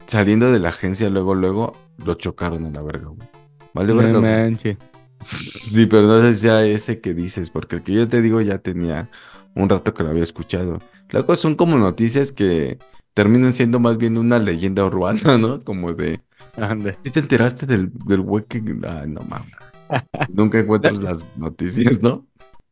saliendo 0.07 0.51
de 0.53 0.59
la 0.59 0.71
agencia, 0.71 1.11
luego, 1.11 1.35
luego 1.35 1.75
lo 1.99 2.15
chocaron 2.15 2.67
en 2.67 2.75
la 2.75 2.83
verga, 2.83 3.09
güey. 3.09 3.29
Vale, 3.75 3.95
No 3.95 3.95
verga, 3.95 4.21
güey. 4.21 4.39
manches. 4.51 4.79
Sí, 5.21 5.87
pero 5.87 6.03
no 6.07 6.21
sé 6.21 6.35
ya 6.41 6.63
ese 6.65 7.01
que 7.01 7.15
dices, 7.15 7.51
porque 7.51 7.77
el 7.77 7.83
que 7.83 7.95
yo 7.95 8.09
te 8.09 8.23
digo 8.23 8.41
ya 8.41 8.59
tenía 8.59 9.11
un 9.55 9.69
rato 9.69 9.95
que 9.95 10.05
lo 10.05 10.11
había 10.11 10.23
escuchado. 10.25 10.79
Luego 11.11 11.35
son 11.37 11.57
como 11.57 11.77
noticias 11.79 12.33
que 12.33 12.79
terminan 13.15 13.55
siendo 13.55 13.81
más 13.81 13.99
bien 13.99 14.19
una 14.19 14.39
leyenda 14.39 14.85
urbana, 14.87 15.39
¿no? 15.39 15.61
Como 15.65 15.93
de, 15.95 16.23
Ande. 16.57 16.99
¿sí 17.05 17.11
te 17.11 17.21
enteraste 17.21 17.67
del, 17.67 17.93
del 18.07 18.21
güey 18.23 18.45
que... 18.45 18.59
Ay, 18.89 19.09
no 19.11 19.23
mames. 19.23 19.53
Nunca 20.29 20.61
encuentras 20.61 20.99
las 20.99 21.37
noticias, 21.37 22.03
¿no? 22.03 22.28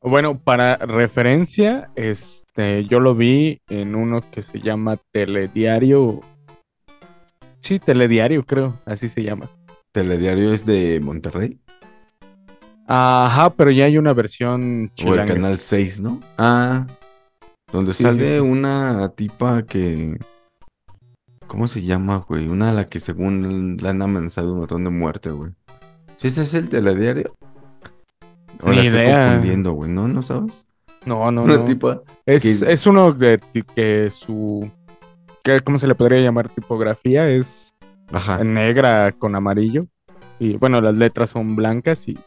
Bueno, 0.08 0.38
para 0.38 0.76
referencia, 0.76 1.90
este, 1.96 2.84
yo 2.86 3.00
lo 3.00 3.16
vi 3.16 3.60
en 3.68 3.96
uno 3.96 4.20
que 4.30 4.42
se 4.44 4.60
llama 4.60 4.98
Telediario. 5.12 6.20
Sí, 7.60 7.80
Telediario, 7.80 8.44
creo, 8.46 8.78
así 8.86 9.08
se 9.08 9.24
llama. 9.24 9.50
Telediario 9.90 10.52
es 10.52 10.64
de 10.64 11.00
Monterrey 11.02 11.58
Ajá, 12.86 13.50
pero 13.56 13.72
ya 13.72 13.86
hay 13.86 13.98
una 13.98 14.12
versión 14.12 14.82
o 14.82 14.84
el 14.84 14.94
chilanga. 14.94 15.34
canal 15.34 15.58
6, 15.58 16.00
¿no? 16.00 16.20
Ah, 16.38 16.86
donde 17.72 17.92
Sí, 17.92 18.04
sale 18.04 18.24
sí, 18.24 18.30
sí. 18.34 18.38
una 18.38 19.08
tipa 19.16 19.64
que... 19.64 20.16
¿Cómo 21.48 21.66
se 21.66 21.82
llama, 21.82 22.18
güey? 22.28 22.46
Una 22.46 22.68
a 22.70 22.72
la 22.72 22.88
que 22.88 23.00
según 23.00 23.76
la 23.80 23.90
han 23.90 24.02
amenazado 24.02 24.52
un 24.52 24.58
montón 24.60 24.84
de 24.84 24.90
muerte, 24.90 25.30
güey. 25.30 25.50
¿Sí 26.14 26.28
ese 26.28 26.42
es 26.42 26.54
el 26.54 26.68
telediario? 26.68 27.34
O 28.62 28.70
Ni 28.70 28.76
la 28.76 28.82
estoy 28.82 29.00
idea. 29.00 29.26
confundiendo, 29.26 29.72
güey. 29.72 29.90
¿No? 29.90 30.08
¿No 30.08 30.22
sabes? 30.22 30.66
No, 31.04 31.30
no, 31.30 31.42
Una 31.44 31.58
no. 31.58 31.64
tipa... 31.64 32.02
Es, 32.24 32.42
que- 32.42 32.72
es 32.72 32.86
uno 32.86 33.12
de 33.12 33.40
que 33.74 34.10
su. 34.10 34.68
que- 35.44 35.60
¿Cómo 35.60 35.78
se 35.78 35.86
le 35.86 35.94
podría 35.94 36.20
llamar? 36.20 36.48
Tipografía 36.48 37.28
es 37.28 37.74
Ajá. 38.12 38.42
negra 38.42 39.12
con 39.12 39.34
amarillo. 39.36 39.86
Y 40.38 40.56
bueno, 40.56 40.80
las 40.80 40.94
letras 40.96 41.30
son 41.30 41.54
blancas 41.56 42.08
y 42.08 42.18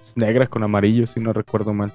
es 0.00 0.16
negra 0.16 0.46
con 0.46 0.62
amarillo, 0.62 1.06
si 1.06 1.20
no 1.20 1.32
recuerdo 1.32 1.74
mal. 1.74 1.92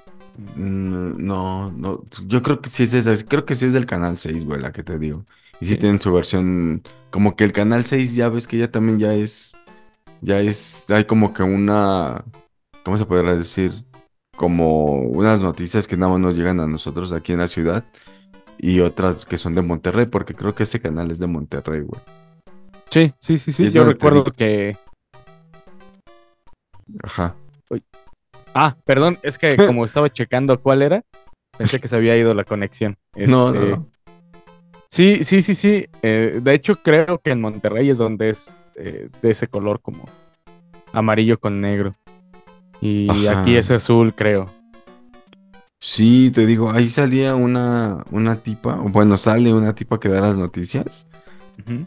Mm, 0.56 1.24
No, 1.24 1.70
no. 1.72 2.02
Yo 2.26 2.42
creo 2.42 2.60
que 2.60 2.68
sí 2.68 2.82
es 2.84 2.94
esa. 2.94 3.14
Creo 3.26 3.44
que 3.46 3.54
sí 3.54 3.66
es 3.66 3.72
del 3.72 3.86
canal 3.86 4.18
6, 4.18 4.44
güey, 4.44 4.60
la 4.60 4.72
que 4.72 4.82
te 4.82 4.98
digo. 4.98 5.24
Y 5.60 5.66
sí 5.66 5.74
Sí. 5.74 5.78
tienen 5.78 6.00
su 6.00 6.12
versión... 6.12 6.82
Como 7.10 7.36
que 7.36 7.44
el 7.44 7.52
canal 7.52 7.84
6 7.84 8.14
ya 8.16 8.28
ves 8.28 8.46
que 8.48 8.58
ya 8.58 8.70
también 8.70 8.98
ya 8.98 9.14
es... 9.14 9.56
Ya 10.20 10.40
es... 10.40 10.90
Hay 10.90 11.04
como 11.04 11.32
que 11.32 11.42
una... 11.44 12.24
¿Cómo 12.84 12.98
se 12.98 13.06
podría 13.06 13.34
decir? 13.34 13.72
Como 14.36 15.00
unas 15.00 15.40
noticias 15.40 15.88
que 15.88 15.96
nada 15.96 16.12
más 16.12 16.20
nos 16.20 16.36
llegan 16.36 16.60
a 16.60 16.66
nosotros 16.66 17.12
aquí 17.12 17.32
en 17.32 17.38
la 17.38 17.48
ciudad. 17.48 17.84
Y 18.58 18.80
otras 18.80 19.24
que 19.24 19.38
son 19.38 19.54
de 19.54 19.62
Monterrey, 19.62 20.06
porque 20.06 20.34
creo 20.34 20.54
que 20.54 20.62
ese 20.64 20.80
canal 20.80 21.10
es 21.10 21.18
de 21.18 21.26
Monterrey, 21.26 21.80
güey. 21.80 22.00
Sí, 22.90 23.12
sí, 23.18 23.38
sí, 23.38 23.52
sí. 23.52 23.70
Yo 23.72 23.84
recuerdo 23.84 24.24
que. 24.24 24.76
Ajá. 27.02 27.34
Ah, 28.54 28.76
perdón, 28.84 29.18
es 29.22 29.38
que 29.38 29.56
como 29.56 29.84
estaba 29.84 30.10
checando 30.10 30.60
cuál 30.60 30.82
era, 30.82 31.02
pensé 31.58 31.80
que 31.80 31.88
se 31.88 31.96
había 31.96 32.16
ido 32.16 32.34
la 32.34 32.44
conexión. 32.44 32.96
No, 33.16 33.52
no, 33.52 33.54
Este, 33.54 33.70
no. 33.70 33.88
Sí, 34.90 35.24
sí, 35.24 35.42
sí, 35.42 35.54
sí. 35.54 35.86
Eh, 36.02 36.38
de 36.40 36.54
hecho, 36.54 36.76
creo 36.76 37.18
que 37.18 37.30
en 37.30 37.40
Monterrey 37.40 37.90
es 37.90 37.98
donde 37.98 38.28
es 38.28 38.56
eh, 38.76 39.08
de 39.22 39.30
ese 39.30 39.48
color 39.48 39.80
como 39.80 40.04
amarillo 40.92 41.40
con 41.40 41.60
negro. 41.60 41.94
Y 42.80 43.08
Ajá. 43.28 43.40
aquí 43.40 43.56
es 43.56 43.70
azul, 43.70 44.14
creo. 44.14 44.50
Sí, 45.80 46.30
te 46.30 46.46
digo, 46.46 46.70
ahí 46.70 46.90
salía 46.90 47.34
una, 47.34 48.04
una 48.10 48.36
tipa, 48.36 48.74
bueno, 48.76 49.18
sale 49.18 49.52
una 49.52 49.74
tipa 49.74 50.00
que 50.00 50.08
da 50.08 50.20
las 50.20 50.36
noticias. 50.36 51.06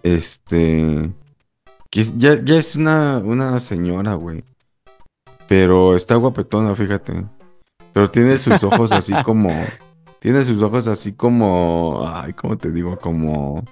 Este. 0.03 1.11
Que 1.89 2.03
ya, 2.03 2.39
ya 2.43 2.57
es 2.57 2.75
una, 2.75 3.17
una 3.17 3.59
señora, 3.59 4.13
güey. 4.13 4.43
Pero 5.47 5.95
está 5.95 6.15
guapetona, 6.15 6.75
fíjate. 6.75 7.25
Pero 7.93 8.11
tiene 8.11 8.37
sus 8.37 8.63
ojos 8.63 8.91
así 8.91 9.13
como. 9.25 9.49
Tiene 10.19 10.43
sus 10.45 10.61
ojos 10.61 10.87
así 10.87 11.13
como. 11.13 12.07
Ay, 12.07 12.33
¿cómo 12.33 12.57
te 12.57 12.71
digo? 12.71 12.97
Como. 12.97 13.63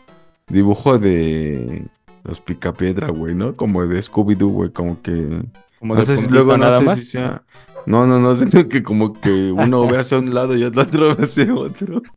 Dibujo 0.47 0.97
de. 0.97 1.86
Los 2.23 2.41
picapiedra, 2.41 3.10
güey, 3.10 3.36
¿no? 3.36 3.56
Como 3.56 3.86
de 3.86 3.99
Scooby-Doo, 3.99 4.49
güey. 4.49 4.69
Como 4.71 5.01
que. 5.01 5.43
Como 5.86 5.93
No 5.93 6.04
sé 6.04 6.17
si 6.17 6.28
luego 6.30 6.58
no 6.58 6.65
nada 6.65 6.95
sé 6.95 7.04
si 7.04 7.12
sea. 7.12 7.43
No, 7.86 8.08
no, 8.08 8.19
no, 8.19 8.36
sino 8.36 8.67
que 8.67 8.82
como 8.82 9.13
que 9.13 9.52
uno 9.52 9.88
ve 9.88 10.00
hacia 10.00 10.17
un 10.17 10.34
lado 10.34 10.56
y 10.56 10.63
el 10.63 10.76
otro 10.80 11.15
ve 11.15 11.24
hacia 11.24 11.54
otro. 11.54 12.02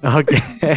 Ok. 0.00 0.30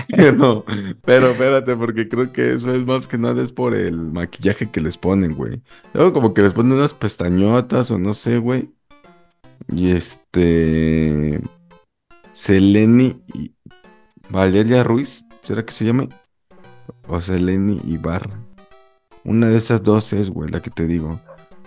Pero, 0.08 0.66
pero 1.06 1.30
espérate, 1.30 1.76
porque 1.76 2.10
creo 2.10 2.34
que 2.34 2.56
eso 2.56 2.74
es 2.74 2.84
más 2.88 3.08
que 3.08 3.20
nada 3.20 3.44
es 3.44 3.52
por 3.52 3.76
el 3.76 3.96
maquillaje 3.96 4.72
que 4.72 4.82
les 4.82 4.98
ponen, 4.98 5.36
güey. 5.36 5.62
Luego 5.94 6.12
como 6.12 6.34
que 6.34 6.42
les 6.42 6.54
ponen 6.54 6.72
unas 6.72 6.96
pestañotas 6.96 7.92
o 7.92 8.00
no 8.00 8.16
sé, 8.16 8.40
güey. 8.40 8.72
Y 9.72 9.92
este... 9.92 11.40
Seleni 12.34 13.22
y... 13.36 13.54
Valeria 14.32 14.82
Ruiz, 14.82 15.28
¿será 15.44 15.64
que 15.64 15.72
se 15.72 15.86
llama? 15.86 16.10
O 17.08 17.22
Seleni 17.22 17.80
Ibarra. 17.86 18.40
Una 19.24 19.48
de 19.50 19.58
esas 19.58 19.84
dos 19.84 20.14
es, 20.14 20.30
güey, 20.30 20.50
la 20.50 20.62
que 20.62 20.72
te 20.72 20.88
digo. 20.88 21.24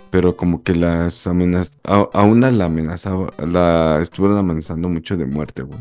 Pero 0.09 0.35
como 0.37 0.63
que 0.63 0.75
las 0.75 1.27
amenaz... 1.27 1.77
A, 1.83 2.07
a 2.13 2.23
una 2.23 2.51
la 2.51 2.65
amenazaba, 2.65 3.33
la 3.37 3.99
estuvieron 4.01 4.37
amenazando 4.37 4.89
mucho 4.89 5.17
de 5.17 5.25
muerte, 5.25 5.63
güey. 5.63 5.79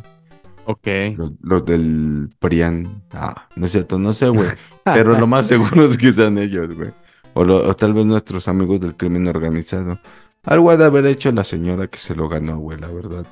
ok. 0.65 0.89
Los, 1.17 1.33
los 1.41 1.65
del 1.65 2.31
PRIAN. 2.41 3.05
Ah, 3.13 3.49
no 3.57 3.67
es 3.67 3.73
cierto, 3.73 3.99
no 3.99 4.13
sé, 4.13 4.29
güey. 4.31 4.51
Pero 4.93 5.17
lo 5.17 5.27
más 5.27 5.47
seguro 5.49 5.85
es 5.87 5.97
que 5.99 6.13
sean 6.13 6.39
ellos, 6.39 6.75
güey. 6.75 6.93
O, 7.35 7.45
lo- 7.45 7.69
o 7.69 7.75
tal 7.77 7.93
vez 7.95 8.07
nuestros 8.07 8.49
amigos 8.49 8.81
del 8.81 8.97
crimen 8.97 9.29
organizado. 9.29 9.99
Algo 10.45 10.71
ha 10.71 10.77
de 10.77 10.85
haber 10.87 11.07
hecho 11.07 11.33
la 11.33 11.45
señora 11.45 11.89
que 11.89 11.99
se 11.99 12.15
lo 12.17 12.29
ganó, 12.29 12.59
güey, 12.59 12.79
la 12.79 12.89
verdad. 12.93 13.27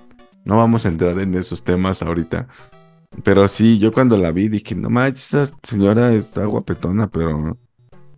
No 0.44 0.58
vamos 0.58 0.86
a 0.86 0.88
entrar 0.88 1.18
en 1.20 1.34
esos 1.34 1.62
temas 1.64 2.02
ahorita. 2.02 2.48
Pero 3.24 3.46
sí, 3.48 3.78
yo 3.78 3.92
cuando 3.92 4.16
la 4.16 4.32
vi 4.32 4.48
dije, 4.48 4.74
no 4.74 4.90
manches, 4.90 5.34
esa 5.34 5.56
señora 5.62 6.12
está 6.14 6.44
guapetona, 6.46 7.08
pero 7.10 7.58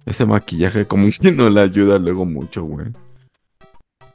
ese 0.06 0.26
maquillaje 0.26 0.86
como 0.86 1.06
que 1.20 1.32
no 1.32 1.48
le 1.50 1.60
ayuda 1.60 1.98
luego 1.98 2.24
mucho, 2.24 2.64
güey. 2.64 2.88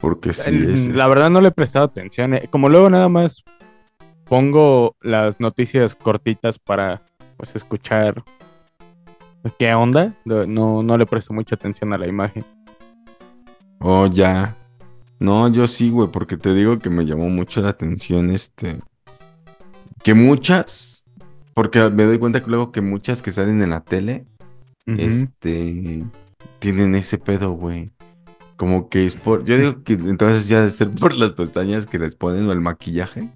Porque 0.00 0.32
sí, 0.32 0.48
El- 0.50 0.70
es, 0.70 0.86
La 0.88 1.06
verdad 1.08 1.30
no 1.30 1.40
le 1.40 1.48
he 1.48 1.52
prestado 1.52 1.84
atención. 1.84 2.34
eh. 2.34 2.48
Como 2.50 2.68
luego 2.68 2.88
nada 2.88 3.08
más 3.08 3.42
pongo 4.24 4.94
las 5.02 5.40
noticias 5.40 5.94
cortitas 5.96 6.58
para 6.58 7.02
pues 7.36 7.54
escuchar 7.56 8.22
qué 9.58 9.74
onda. 9.74 10.14
No, 10.24 10.46
no, 10.46 10.82
no 10.82 10.96
le 10.98 11.06
presto 11.06 11.32
mucha 11.34 11.54
atención 11.54 11.92
a 11.92 11.98
la 11.98 12.06
imagen. 12.06 12.44
Oh, 13.80 14.06
ya. 14.06 14.56
No, 15.18 15.48
yo 15.48 15.66
sí, 15.68 15.90
güey, 15.90 16.08
porque 16.10 16.36
te 16.36 16.54
digo 16.54 16.78
que 16.78 16.88
me 16.90 17.04
llamó 17.04 17.28
mucho 17.28 17.60
la 17.60 17.70
atención 17.70 18.30
este. 18.30 18.78
Que 20.02 20.14
muchas. 20.14 21.06
Porque 21.54 21.90
me 21.90 22.04
doy 22.04 22.18
cuenta 22.18 22.40
que 22.42 22.48
luego 22.50 22.72
que 22.72 22.80
muchas 22.80 23.20
que 23.20 23.32
salen 23.32 23.60
en 23.62 23.70
la 23.70 23.80
tele, 23.80 24.24
Este. 24.86 26.04
Tienen 26.58 26.94
ese 26.94 27.18
pedo, 27.18 27.52
güey. 27.52 27.92
Como 28.56 28.88
que 28.88 29.06
es 29.06 29.16
por. 29.16 29.44
Yo 29.44 29.56
digo 29.56 29.82
que 29.84 29.94
entonces 29.94 30.48
ya 30.48 30.60
debe 30.60 30.70
ser 30.72 30.90
por 30.90 31.14
las 31.14 31.32
pestañas 31.32 31.86
que 31.86 31.98
les 31.98 32.14
ponen 32.16 32.46
o 32.48 32.52
el 32.52 32.60
maquillaje. 32.60 33.30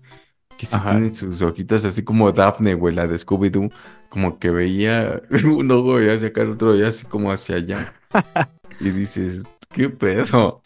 Que 0.56 0.66
sí 0.66 0.76
Ajá. 0.76 0.90
tienen 0.92 1.14
sus 1.14 1.42
ojitos 1.42 1.84
así 1.84 2.04
como 2.04 2.30
Daphne, 2.30 2.74
güey, 2.74 2.94
la 2.94 3.06
de 3.08 3.16
Scooby-Doo. 3.16 3.72
Como 4.08 4.38
que 4.38 4.50
veía 4.50 5.22
un 5.44 5.70
ojo 5.70 6.00
y 6.00 6.08
hacia 6.10 6.28
acá, 6.28 6.42
el 6.42 6.50
otro 6.50 6.76
y 6.76 6.82
así 6.82 7.06
como 7.06 7.30
hacia 7.32 7.56
allá. 7.56 7.94
Y 8.80 8.90
dices, 8.90 9.44
¿qué 9.72 9.88
pedo? 9.88 10.60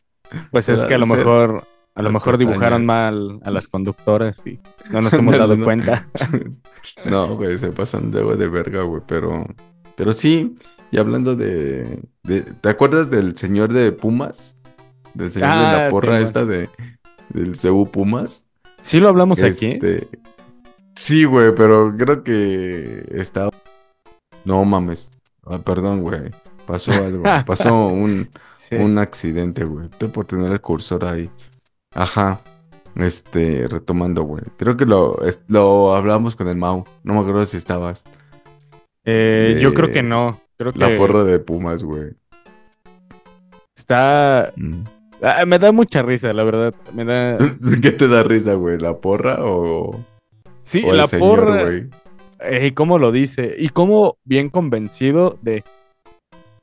Pues 0.50 0.70
es 0.70 0.80
que 0.82 0.94
a 0.94 0.98
lo 0.98 1.06
de 1.06 1.14
mejor, 1.16 1.64
a 1.94 2.02
lo 2.02 2.10
mejor 2.10 2.38
dibujaron 2.38 2.86
mal 2.86 3.38
a 3.44 3.50
las 3.50 3.68
conductoras 3.68 4.42
y 4.46 4.58
no 4.90 5.02
nos 5.02 5.12
hemos 5.14 5.36
dado 5.36 5.54
No. 5.56 5.64
cuenta. 5.66 6.08
No, 7.04 7.36
güey, 7.36 7.58
se 7.58 7.68
pasan 7.68 8.10
luego 8.10 8.34
de 8.34 8.48
verga, 8.48 8.82
güey, 8.82 9.02
pero... 9.06 9.44
Pero 9.98 10.14
sí, 10.14 10.54
y 10.90 10.96
hablando 10.98 11.36
de, 11.36 12.02
de- 12.22 12.40
¿Te 12.42 12.68
acuerdas 12.70 13.10
del 13.10 13.36
señor 13.36 13.72
de 13.74 13.92
Pumas? 13.92 14.56
Del 15.12 15.30
señor 15.32 15.48
de 15.50 15.54
Ah, 15.66 15.72
la 15.84 15.88
porra 15.90 16.16
sí, 16.18 16.22
esta 16.24 16.44
de... 16.46 16.70
Del 17.30 17.58
CU 17.60 17.90
Pumas. 17.90 18.46
Sí 18.80 19.00
lo 19.00 19.08
hablamos 19.08 19.42
aquí. 19.42 19.72
Este... 19.72 20.08
Sí, 20.94 21.24
güey, 21.24 21.54
pero 21.54 21.94
creo 21.96 22.22
que 22.22 23.04
está... 23.10 23.50
No 24.44 24.64
mames. 24.64 25.12
Ah, 25.44 25.58
perdón, 25.58 26.00
güey. 26.02 26.30
Pasó 26.66 26.92
algo. 26.92 27.22
Pasó 27.46 27.88
un, 27.88 28.30
Sí. 28.54 28.76
un 28.76 28.98
accidente, 28.98 29.64
güey. 29.64 29.86
Estoy 29.86 30.08
por 30.08 30.26
tener 30.26 30.52
el 30.52 30.60
cursor 30.60 31.04
ahí. 31.04 31.30
Ajá. 31.94 32.40
Este, 32.94 33.66
retomando, 33.68 34.22
güey. 34.22 34.42
Creo 34.58 34.76
que 34.76 34.84
lo, 34.86 35.20
es- 35.22 35.42
lo 35.48 35.94
hablamos 35.94 36.36
con 36.36 36.48
el 36.48 36.56
Mau. 36.56 36.84
No 37.02 37.14
me 37.14 37.20
acuerdo 37.20 37.44
si 37.46 37.56
estabas. 37.56 38.04
Eh, 39.10 39.58
Yo 39.62 39.72
creo 39.72 39.90
que 39.90 40.02
no. 40.02 40.38
Creo 40.58 40.72
que 40.72 40.78
La 40.80 40.94
porra 40.96 41.24
de 41.24 41.38
Pumas, 41.38 41.82
güey. 41.82 42.10
está. 43.76 44.52
Mm. 44.56 44.82
Ah, 45.22 45.44
me 45.46 45.58
da 45.58 45.72
mucha 45.72 46.02
risa, 46.02 46.32
la 46.32 46.44
verdad. 46.44 46.74
Me 46.94 47.04
da. 47.04 47.38
¿Qué 47.82 47.90
te 47.92 48.08
da 48.08 48.22
risa, 48.22 48.54
güey? 48.54 48.78
¿La 48.78 48.98
porra 48.98 49.38
o, 49.40 50.04
Sí, 50.62 50.82
o 50.84 50.90
el 50.90 50.98
la 50.98 51.06
señor, 51.06 51.40
porra. 51.44 51.62
güey? 51.64 51.88
eh, 52.40 52.66
y 52.66 52.70
cómo 52.72 52.98
lo 52.98 53.10
dice. 53.12 53.54
Y 53.58 53.70
cómo 53.70 54.18
bien 54.24 54.48
convencido 54.50 55.38
de. 55.42 55.64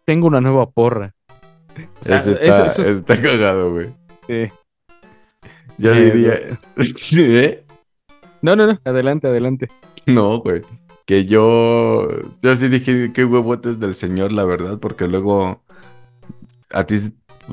Tengo 0.05 0.27
una 0.27 0.39
nueva 0.41 0.69
porra. 0.69 1.13
O 2.01 2.03
sea, 2.03 2.17
Eso 2.17 2.31
está, 2.31 2.43
eso- 2.43 2.65
eso 2.67 2.81
es- 2.84 2.88
está 2.99 3.19
cagado, 3.21 3.71
güey. 3.73 3.89
Sí. 4.27 4.49
Yo 5.77 5.91
Eh, 5.93 6.12
diría. 6.12 6.34
¿Eh? 7.17 7.63
No, 8.41 8.55
no, 8.55 8.67
no, 8.67 8.79
adelante, 8.86 9.27
adelante. 9.27 9.67
No, 10.05 10.39
güey. 10.39 10.62
Que 11.06 11.26
yo. 11.26 12.08
Yo 12.41 12.56
sí 12.56 12.68
dije 12.68 13.12
qué 13.13 13.26
huevotes 13.26 13.80
del 13.80 13.96
señor, 13.96 14.32
la 14.32 14.46
verdad, 14.46 14.80
porque 14.80 15.08
luego. 15.08 15.62
A 16.72 16.84
ti 16.86 17.00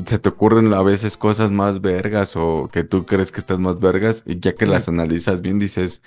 se 0.07 0.19
te 0.19 0.29
ocurren 0.31 0.73
a 0.73 0.83
veces 0.83 1.17
cosas 1.19 1.51
más 1.51 1.83
vergas 1.83 2.35
o 2.35 2.71
que 2.73 2.83
tú 2.83 3.05
crees 3.05 3.31
que 3.31 3.41
estás 3.41 3.59
más 3.59 3.79
vergas 3.79 4.23
y 4.25 4.41
ya 4.41 4.55
que 4.55 4.65
las 4.65 4.88
analizas 4.88 5.43
bien 5.43 5.59
dices, 5.59 6.03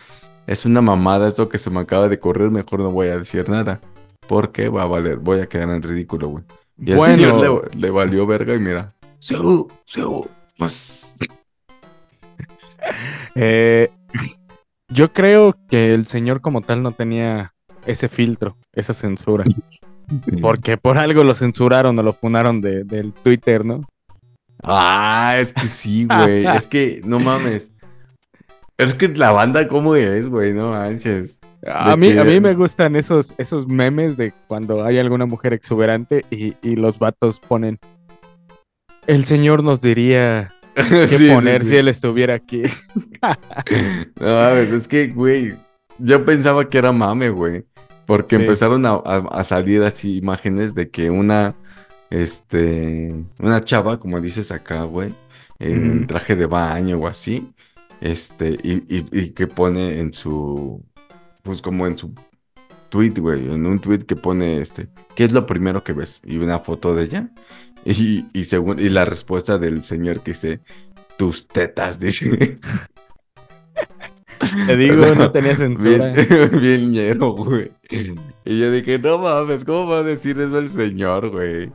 es 0.48 0.66
una 0.66 0.82
mamada 0.82 1.28
esto 1.28 1.50
que 1.50 1.60
se 1.60 1.70
me 1.70 1.82
acaba 1.82 2.08
de 2.08 2.16
ocurrir, 2.16 2.50
mejor 2.50 2.80
no 2.80 2.90
voy 2.90 3.08
a 3.10 3.20
decir 3.20 3.48
nada. 3.48 3.80
Porque 4.28 4.70
va 4.70 4.82
a 4.84 4.88
valer, 4.88 5.18
voy 5.18 5.40
a 5.40 5.48
quedar 5.48 5.70
en 5.70 5.84
ridículo, 5.84 6.30
güey. 6.30 6.44
Y 6.80 6.92
al 6.94 6.98
Bueno. 6.98 7.14
señor 7.16 7.70
le, 7.76 7.80
le 7.80 7.92
valió 7.92 8.26
verga 8.26 8.56
y 8.56 8.60
mira. 8.60 8.96
Seu, 9.20 9.68
seu, 9.86 10.28
pues. 10.58 11.18
Eh, 13.36 13.92
yo 14.96 15.12
creo 15.14 15.56
que 15.70 15.94
el 15.94 16.08
señor 16.08 16.42
como 16.42 16.62
tal 16.62 16.82
no 16.82 16.92
tenía 16.92 17.54
ese 17.86 18.08
filtro, 18.08 18.58
esa 18.74 18.94
censura. 18.94 19.46
Porque 20.42 20.78
por 20.78 20.98
algo 20.98 21.24
lo 21.24 21.36
censuraron 21.36 21.98
o 22.00 22.04
lo 22.04 22.14
funaron 22.14 22.62
de, 22.62 22.84
del 22.84 23.12
Twitter, 23.14 23.66
¿no? 23.66 23.82
Ah, 24.64 25.36
es 25.38 25.54
que 25.54 25.68
sí, 25.68 26.06
güey. 26.06 26.46
es 26.56 26.68
que, 26.68 27.02
no 27.04 27.20
mames. 27.20 27.74
Es 28.78 28.94
que 28.94 29.08
la 29.10 29.32
banda, 29.32 29.68
¿cómo 29.68 29.96
es, 29.96 30.28
güey? 30.28 30.54
No 30.54 30.72
manches. 30.72 31.40
A 31.68 31.96
mí, 31.98 32.12
que- 32.14 32.20
a 32.20 32.24
mí 32.24 32.40
me 32.40 32.54
gustan 32.54 32.96
esos, 32.96 33.34
esos 33.38 33.68
memes 33.68 34.18
de 34.18 34.34
cuando 34.48 34.86
hay 34.86 35.00
alguna 35.00 35.26
mujer 35.26 35.54
exuberante 35.54 36.24
y, 36.30 36.56
y 36.62 36.76
los 36.76 37.00
vatos 37.00 37.40
ponen. 37.40 37.80
El 39.08 39.26
señor 39.26 39.64
nos 39.64 39.82
diría 39.82 40.50
qué 40.90 41.08
Sí, 41.08 41.30
poner 41.30 41.64
sí. 41.64 41.70
si 41.70 41.76
él 41.78 41.88
estuviera 41.88 42.36
aquí. 42.36 42.62
No 44.20 44.26
mames, 44.28 44.72
es 44.72 44.88
que, 44.88 45.08
güey. 45.08 45.56
Yo 45.98 46.26
pensaba 46.26 46.70
que 46.70 46.78
era 46.78 46.92
mame, 46.92 47.30
güey. 47.30 47.66
Porque 48.06 48.36
empezaron 48.36 48.86
a, 48.86 48.92
a- 48.92 49.28
a 49.32 49.44
salir 49.44 49.82
así 49.84 50.18
imágenes 50.18 50.76
de 50.76 50.90
que 50.90 51.10
una. 51.10 51.56
Este. 52.10 53.16
Una 53.40 53.64
chava, 53.64 53.98
como 54.00 54.20
dices 54.22 54.52
acá, 54.52 54.84
güey. 54.84 55.14
En 55.60 56.06
traje 56.08 56.36
de 56.36 56.46
baño 56.46 56.98
o 56.98 57.08
así. 57.08 57.52
Este. 58.02 58.58
Y, 58.64 58.74
y- 58.96 59.08
y 59.12 59.30
que 59.32 59.48
pone 59.48 60.00
en 60.00 60.14
su. 60.14 60.84
Pues 61.44 61.62
como 61.62 61.88
en 61.88 61.98
su 61.98 62.14
tweet, 62.90 63.14
güey. 63.18 63.52
En 63.54 63.66
un 63.66 63.80
tweet 63.80 64.00
que 64.00 64.16
pone 64.16 64.62
este. 64.62 64.88
¿Qué 65.16 65.24
es 65.24 65.32
lo 65.32 65.46
primero 65.48 65.84
que 65.84 65.94
ves? 65.94 66.22
Y 66.26 66.38
una 66.38 66.60
foto 66.60 66.94
de 66.94 67.06
ella. 67.06 67.30
Y, 67.86 68.26
y 68.34 68.46
según. 68.46 68.80
Y 68.80 68.90
la 68.90 69.06
respuesta 69.06 69.58
del 69.58 69.84
señor 69.84 70.22
que 70.22 70.32
dice. 70.32 70.60
Tus 71.18 71.48
tetas, 71.48 72.00
dice. 72.00 72.60
Te 74.68 74.76
digo, 74.76 75.06
no 75.16 75.32
tenía 75.32 75.56
censura. 75.56 76.14
Bien, 76.14 76.50
bien 76.62 76.92
ñero, 76.92 77.32
güey. 77.32 77.72
Y 78.44 78.60
yo 78.60 78.72
dije, 78.72 79.00
no 79.00 79.20
mames, 79.20 79.64
¿cómo 79.64 79.88
va 79.88 80.00
a 80.00 80.04
decir 80.04 80.40
eso 80.40 80.58
el 80.60 80.70
señor, 80.70 81.30
güey? 81.30 81.72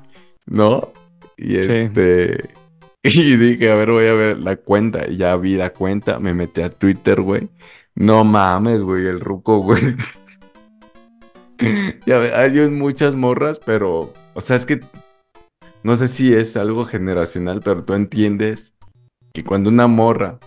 ¿No? 0.46 0.92
Y 1.36 1.56
este. 1.56 2.50
Y 3.02 3.36
dije, 3.36 3.72
a 3.72 3.76
ver, 3.76 3.92
voy 3.92 4.06
a 4.08 4.12
ver 4.12 4.36
la 4.40 4.56
cuenta. 4.56 5.08
Y 5.08 5.16
ya 5.16 5.34
vi 5.36 5.56
la 5.56 5.70
cuenta, 5.70 6.18
me 6.18 6.34
metí 6.34 6.60
a 6.60 6.68
Twitter, 6.68 7.22
güey. 7.22 7.48
No 7.94 8.24
mames, 8.24 8.82
güey, 8.82 9.06
el 9.06 9.20
ruco, 9.20 9.60
güey. 9.60 9.96
Ya 12.04 12.18
hay 12.38 12.50
muchas 12.68 13.16
morras, 13.16 13.58
pero. 13.64 14.12
O 14.34 14.40
sea, 14.42 14.56
es 14.56 14.66
que. 14.66 14.80
No 15.82 15.96
sé 15.96 16.08
si 16.08 16.34
es 16.34 16.56
algo 16.56 16.84
generacional, 16.84 17.62
pero 17.62 17.82
tú 17.82 17.94
entiendes 17.94 18.74
que 19.32 19.44
cuando 19.44 19.70
una 19.70 19.86
morra 19.86 20.38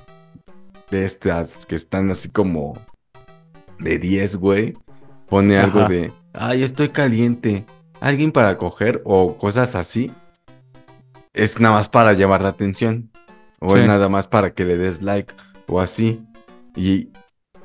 de 0.92 1.06
estas 1.06 1.66
que 1.66 1.76
están 1.76 2.12
así 2.12 2.30
como 2.30 2.78
de 3.80 3.98
10, 3.98 4.36
güey, 4.36 4.78
pone 5.28 5.58
algo 5.58 5.86
de, 5.86 6.14
ay, 6.34 6.62
estoy 6.62 6.90
caliente, 6.90 7.66
alguien 8.00 8.32
para 8.32 8.58
coger 8.58 9.02
o 9.06 9.38
cosas 9.38 9.76
así, 9.76 10.12
es 11.34 11.60
nada 11.60 11.76
más 11.76 11.90
para 11.90 12.14
llamar 12.14 12.44
la 12.44 12.50
atención 12.50 13.10
o 13.60 13.76
es 13.76 13.88
nada 13.88 14.10
más 14.10 14.28
para 14.28 14.54
que 14.54 14.66
le 14.66 14.78
des 14.78 15.02
like 15.02 15.34
o 15.68 15.80
así. 15.82 16.22
Y, 16.76 17.10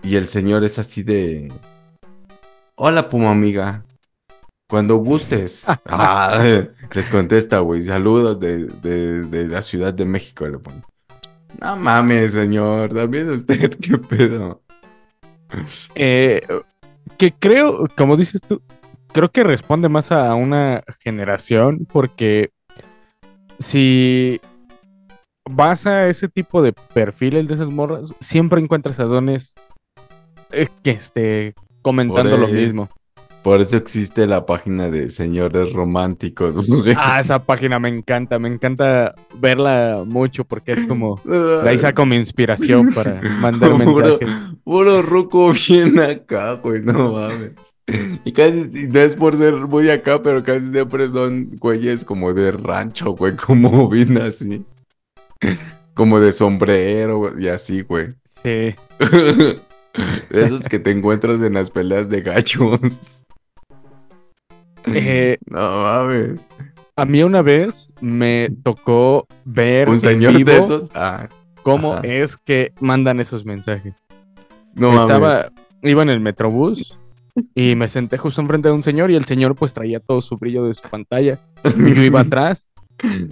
y 0.02 0.16
el 0.16 0.28
señor 0.28 0.64
es 0.64 0.78
así 0.78 1.02
de, 1.02 1.52
hola 2.76 3.10
Puma 3.10 3.30
amiga, 3.30 3.84
cuando 4.68 4.96
gustes. 4.96 5.66
Ah, 5.86 6.42
les 6.92 7.10
contesta, 7.10 7.60
güey, 7.60 7.82
saludos 7.84 8.38
de, 8.38 8.66
de- 8.66 9.22
de 9.28 9.48
la 9.48 9.62
Ciudad 9.62 9.92
de 9.94 10.04
México, 10.04 10.46
le 10.46 10.58
pone. 10.58 10.82
No 11.60 11.76
mames, 11.76 12.32
señor, 12.32 12.92
también 12.94 13.28
usted, 13.30 13.74
qué 13.80 13.98
pedo. 13.98 14.62
Eh, 15.94 16.42
que 17.16 17.32
creo, 17.32 17.88
como 17.96 18.16
dices 18.16 18.40
tú, 18.46 18.60
creo 19.12 19.30
que 19.30 19.42
responde 19.42 19.88
más 19.88 20.12
a 20.12 20.34
una 20.34 20.84
generación 21.00 21.86
porque 21.90 22.50
si 23.58 24.40
vas 25.50 25.86
a 25.86 26.08
ese 26.08 26.28
tipo 26.28 26.62
de 26.62 26.72
perfiles 26.72 27.48
de 27.48 27.54
esas 27.54 27.68
morras, 27.68 28.14
siempre 28.20 28.60
encuentras 28.60 29.00
a 29.00 29.04
dones 29.04 29.54
eh, 30.50 30.68
que 30.82 30.90
esté 30.90 31.54
comentando 31.82 32.36
lo 32.36 32.48
mismo. 32.48 32.88
Por 33.48 33.62
eso 33.62 33.78
existe 33.78 34.26
la 34.26 34.44
página 34.44 34.90
de 34.90 35.10
señores 35.10 35.72
románticos, 35.72 36.54
güey. 36.68 36.94
Ah, 36.98 37.18
esa 37.18 37.42
página 37.42 37.78
me 37.78 37.88
encanta, 37.88 38.38
me 38.38 38.46
encanta 38.46 39.14
verla 39.38 40.02
mucho 40.04 40.44
porque 40.44 40.72
es 40.72 40.82
como, 40.86 41.18
de 41.24 41.66
ahí 41.66 41.78
saco 41.78 42.04
mi 42.04 42.16
inspiración 42.16 42.92
para 42.92 43.22
mandar 43.40 43.70
Puro, 43.78 43.78
mensajes. 43.78 44.28
puro 44.62 45.00
ruco 45.00 45.54
bien 45.66 45.98
acá, 45.98 46.60
güey, 46.62 46.82
no 46.82 47.14
mames. 47.14 47.52
Y 48.26 48.32
casi, 48.32 48.68
y 48.82 48.86
no 48.88 49.00
es 49.00 49.14
por 49.14 49.34
ser 49.34 49.54
muy 49.54 49.88
acá, 49.88 50.22
pero 50.22 50.44
casi 50.44 50.70
siempre 50.70 51.08
son 51.08 51.56
güeyes 51.56 52.04
como 52.04 52.34
de 52.34 52.50
rancho, 52.50 53.12
güey, 53.12 53.34
como 53.46 53.88
bien 53.88 54.18
así. 54.18 54.62
Como 55.94 56.20
de 56.20 56.32
sombrero 56.32 57.40
y 57.40 57.48
así, 57.48 57.80
güey. 57.80 58.08
Sí. 58.44 58.74
De 59.00 59.56
esos 60.32 60.68
que 60.68 60.78
te 60.78 60.90
encuentras 60.90 61.40
en 61.40 61.54
las 61.54 61.70
peleas 61.70 62.10
de 62.10 62.20
gachos. 62.20 63.24
Eh, 64.86 65.38
No 65.46 65.82
mames. 65.82 66.48
A 66.96 67.04
mí 67.04 67.22
una 67.22 67.42
vez 67.42 67.92
me 68.00 68.50
tocó 68.62 69.26
ver 69.44 69.88
Un 69.88 69.94
en 69.94 70.00
señor 70.00 70.36
vivo 70.36 70.50
de 70.50 70.58
esos. 70.58 70.90
Ah, 70.94 71.28
cómo 71.62 71.94
Ajá. 71.94 72.06
es 72.06 72.36
que 72.36 72.72
mandan 72.80 73.20
esos 73.20 73.44
mensajes. 73.44 73.94
no 74.74 75.02
Estaba, 75.02 75.28
mames. 75.28 75.52
iba 75.82 76.02
en 76.02 76.08
el 76.10 76.20
metrobús 76.20 76.98
y 77.54 77.76
me 77.76 77.88
senté 77.88 78.18
justo 78.18 78.40
enfrente 78.40 78.68
de 78.68 78.74
un 78.74 78.82
señor 78.82 79.12
y 79.12 79.14
el 79.16 79.24
señor 79.26 79.54
pues 79.54 79.72
traía 79.74 80.00
todo 80.00 80.20
su 80.20 80.36
brillo 80.36 80.64
de 80.64 80.74
su 80.74 80.88
pantalla 80.88 81.38
y 81.64 81.94
yo 81.94 82.02
iba 82.02 82.20
atrás 82.22 82.66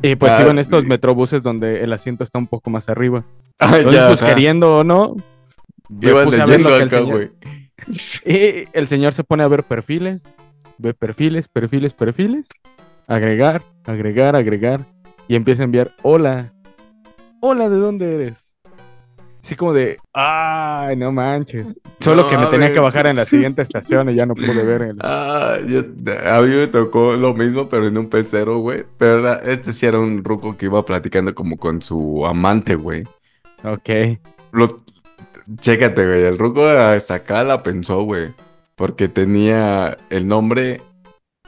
y 0.00 0.14
pues 0.14 0.30
Ah, 0.30 0.42
iba 0.42 0.50
en 0.52 0.60
estos 0.60 0.84
metrobuses 0.84 1.42
donde 1.42 1.82
el 1.82 1.92
asiento 1.92 2.22
está 2.22 2.38
un 2.38 2.46
poco 2.46 2.70
más 2.70 2.88
arriba. 2.88 3.24
Ah, 3.58 3.78
Entonces 3.78 3.92
ya, 4.00 4.06
pues 4.06 4.22
ajá. 4.22 4.32
queriendo 4.32 4.78
o 4.78 4.84
no, 4.84 5.16
lo 5.88 6.24
leyendo 6.30 6.72
acá, 6.72 7.00
güey. 7.00 7.30
y 8.24 8.68
el 8.72 8.86
señor 8.86 9.12
se 9.12 9.24
pone 9.24 9.42
a 9.42 9.48
ver 9.48 9.64
perfiles, 9.64 10.22
ve 10.78 10.94
perfiles, 10.94 11.48
perfiles, 11.48 11.94
perfiles, 11.94 12.48
agregar, 13.06 13.62
agregar, 13.84 14.36
agregar, 14.36 14.80
y 15.28 15.34
empieza 15.36 15.62
a 15.62 15.64
enviar, 15.64 15.90
hola, 16.02 16.52
hola, 17.40 17.68
¿de 17.68 17.76
dónde 17.76 18.14
eres? 18.14 18.42
Así 19.42 19.54
como 19.54 19.72
de, 19.72 19.98
ay, 20.12 20.96
no 20.96 21.12
manches. 21.12 21.76
Solo 22.00 22.22
No 22.24 22.30
que 22.30 22.36
me 22.38 22.46
tenía 22.46 22.72
que 22.72 22.80
bajar 22.80 23.06
en 23.06 23.14
la 23.16 23.24
siguiente 23.24 23.62
estación 23.62 24.10
y 24.10 24.14
ya 24.16 24.26
no 24.26 24.34
pude 24.34 24.64
ver 24.64 24.82
el... 24.82 24.96
Ah, 25.00 25.58
yo- 25.64 25.82
a 26.28 26.40
mí 26.42 26.48
me 26.48 26.66
tocó 26.66 27.14
lo 27.14 27.32
mismo, 27.32 27.68
pero 27.68 27.86
en 27.86 27.96
un 27.96 28.08
pecero, 28.10 28.58
güey. 28.58 28.84
Pero 28.98 29.20
era- 29.20 29.34
este 29.44 29.72
sí 29.72 29.86
era 29.86 30.00
un 30.00 30.24
ruco 30.24 30.56
que 30.56 30.66
iba 30.66 30.84
platicando 30.84 31.32
como 31.32 31.56
con 31.58 31.80
su 31.80 32.26
amante, 32.26 32.74
güey. 32.74 33.04
Ok. 33.62 34.18
Lo, 34.50 34.80
chécate, 35.60 36.04
güey. 36.04 36.24
El 36.24 36.38
ruco 36.38 36.66
hasta 36.66 37.14
acá 37.14 37.44
la 37.44 37.62
pensó, 37.62 38.02
güey. 38.02 38.30
Porque 38.76 39.08
tenía 39.08 39.96
el 40.10 40.28
nombre, 40.28 40.80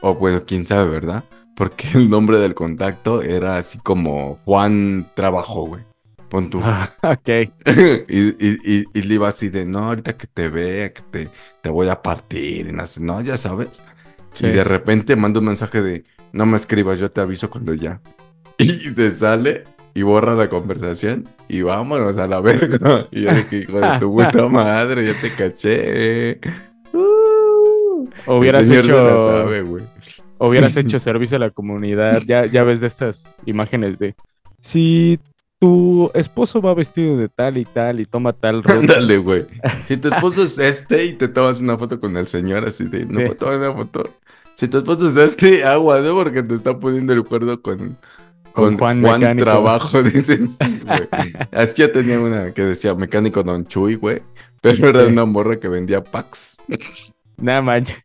o 0.01 0.15
bueno, 0.15 0.43
quién 0.45 0.65
sabe, 0.65 0.89
¿verdad? 0.89 1.23
Porque 1.55 1.87
el 1.93 2.09
nombre 2.09 2.39
del 2.39 2.55
contacto 2.55 3.21
era 3.21 3.57
así 3.57 3.77
como 3.77 4.37
Juan 4.45 5.07
Trabajo, 5.15 5.65
güey. 5.65 5.83
Pon 6.29 6.49
tú. 6.49 6.59
Ah, 6.63 6.89
ok. 7.03 7.29
y, 8.07 8.29
y, 8.29 8.57
y, 8.63 8.85
y 8.93 9.01
le 9.01 9.15
iba 9.15 9.27
así 9.27 9.49
de, 9.49 9.65
no, 9.65 9.79
ahorita 9.79 10.17
que 10.17 10.27
te 10.27 10.49
vea, 10.49 10.93
que 10.93 11.01
te, 11.01 11.29
te 11.61 11.69
voy 11.69 11.89
a 11.89 12.01
partir. 12.01 12.67
Y 12.67 13.01
no, 13.01 13.21
ya 13.21 13.37
sabes. 13.37 13.83
Sí. 14.33 14.47
Y 14.47 14.51
de 14.51 14.63
repente 14.63 15.15
manda 15.15 15.39
un 15.39 15.47
mensaje 15.47 15.81
de, 15.81 16.03
no 16.31 16.45
me 16.45 16.57
escribas, 16.57 16.99
yo 16.99 17.09
te 17.11 17.21
aviso 17.21 17.49
cuando 17.49 17.73
ya. 17.73 18.01
Y 18.57 18.91
te 18.91 19.11
sale 19.15 19.63
y 19.93 20.01
borra 20.01 20.35
la 20.35 20.49
conversación 20.49 21.27
y 21.47 21.61
vámonos 21.61 22.17
a 22.17 22.27
la 22.27 22.41
verga. 22.41 23.07
Y 23.11 23.23
yo 23.23 23.33
dije, 23.33 23.57
hijo 23.59 23.79
de 23.79 23.99
tu 23.99 24.13
puta 24.13 24.47
madre, 24.47 25.05
ya 25.05 25.21
te 25.21 25.33
caché. 25.33 26.39
Uh, 26.93 28.07
Hubieras 28.27 28.69
hecho... 28.69 28.95
sabe, 28.95 29.63
hubieras 30.39 30.75
hecho 30.77 30.99
servicio 30.99 31.37
a 31.37 31.39
la 31.39 31.49
comunidad. 31.49 32.21
Ya, 32.25 32.45
ya 32.45 32.63
ves 32.63 32.81
de 32.81 32.87
estas 32.87 33.35
imágenes 33.45 33.99
de 33.99 34.15
si 34.59 35.19
tu 35.59 36.09
esposo 36.13 36.61
va 36.61 36.73
vestido 36.73 37.17
de 37.17 37.27
tal 37.27 37.57
y 37.57 37.65
tal 37.65 37.99
y 37.99 38.05
toma 38.05 38.33
tal 38.33 38.63
ropa. 38.63 38.79
Ándale, 38.79 39.17
güey. 39.17 39.45
Si 39.85 39.97
tu 39.97 40.07
esposo 40.07 40.43
es 40.43 40.57
este 40.59 41.05
y 41.05 41.13
te 41.13 41.27
tomas 41.27 41.59
una 41.59 41.77
foto 41.77 41.99
con 41.99 42.15
el 42.17 42.27
señor 42.27 42.65
así 42.65 42.85
de, 42.85 43.05
no 43.05 43.19
Sí. 43.19 43.25
puedo 43.25 43.35
tomar 43.35 43.57
una 43.59 43.73
foto. 43.73 44.09
Si 44.55 44.67
tu 44.67 44.77
esposo 44.79 45.09
es 45.09 45.15
este, 45.17 45.63
agua, 45.63 46.01
¿no? 46.01 46.13
Porque 46.15 46.43
te 46.43 46.53
está 46.55 46.77
poniendo 46.79 47.13
el 47.13 47.19
acuerdo 47.19 47.61
con, 47.61 47.97
Con 48.51 48.77
Juan 48.77 49.01
Mecánico. 49.01 49.45
Trabajo, 49.45 50.03
dices. 50.03 50.57
Sí, 50.61 50.81
güey. 50.85 51.07
Es 51.51 51.73
que 51.73 51.83
yo 51.83 51.91
tenía 51.91 52.19
una 52.19 52.53
que 52.53 52.63
decía 52.63 52.93
mecánico 52.95 53.43
Don 53.43 53.65
Chuy, 53.65 53.95
güey. 53.95 54.21
Pero 54.61 54.89
era 54.89 55.07
una 55.07 55.25
morra 55.25 55.59
que 55.59 55.67
vendía 55.67 56.03
packs. 56.03 56.57
Nada 57.37 57.61
manches. 57.61 57.97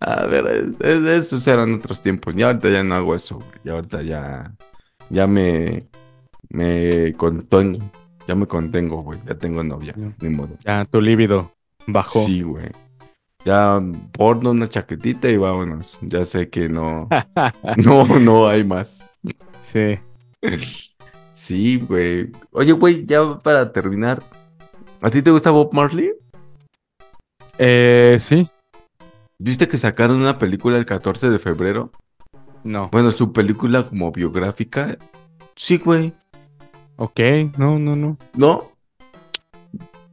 A 0.00 0.26
ver, 0.26 0.46
es- 0.46 0.80
es- 0.80 1.08
esos 1.26 1.46
eran 1.46 1.74
otros 1.74 2.02
tiempos. 2.02 2.34
Ya 2.34 2.46
ahorita 2.46 2.68
ya 2.70 2.82
no 2.82 2.94
hago 2.94 3.14
eso, 3.14 3.36
güey. 3.36 3.48
Ya 3.64 3.72
ahorita 3.72 4.02
ya. 4.02 4.54
Ya 5.10 5.26
me. 5.26 5.86
Me 6.50 7.12
contengo. 7.16 7.78
Ya 8.26 8.34
me 8.34 8.46
contengo, 8.46 9.02
güey. 9.02 9.20
Ya 9.26 9.34
tengo 9.36 9.62
novia. 9.62 9.94
Ni 10.20 10.28
modo. 10.30 10.56
Ya 10.64 10.84
tu 10.84 11.00
líbido 11.00 11.52
bajó. 11.86 12.24
Sí, 12.26 12.42
güey. 12.42 12.70
Ya 13.44 13.80
porno, 14.12 14.50
una 14.52 14.68
chaquetita 14.68 15.28
y 15.28 15.36
vámonos. 15.36 15.98
Ya 16.02 16.24
sé 16.24 16.48
que 16.48 16.68
no. 16.68 17.08
No, 17.76 18.06
no 18.18 18.48
hay 18.48 18.64
más. 18.64 19.18
Sí. 19.62 19.98
Sí, 21.32 21.78
güey. 21.86 22.30
Oye, 22.52 22.72
güey, 22.72 23.04
ya 23.06 23.38
para 23.38 23.72
terminar. 23.72 24.22
¿A 25.04 25.10
ti 25.10 25.20
te 25.20 25.30
gusta 25.30 25.50
Bob 25.50 25.68
Marley? 25.74 26.12
Eh, 27.58 28.16
sí. 28.18 28.48
¿Viste 29.38 29.68
que 29.68 29.76
sacaron 29.76 30.16
una 30.16 30.38
película 30.38 30.78
el 30.78 30.86
14 30.86 31.28
de 31.30 31.38
febrero? 31.38 31.90
No. 32.62 32.88
Bueno, 32.90 33.10
su 33.10 33.30
película 33.32 33.82
como 33.82 34.10
biográfica. 34.12 34.96
Sí, 35.56 35.76
güey. 35.76 36.14
Ok, 36.96 37.20
no, 37.58 37.78
no, 37.78 37.94
no. 37.94 38.16
¿No? 38.34 38.70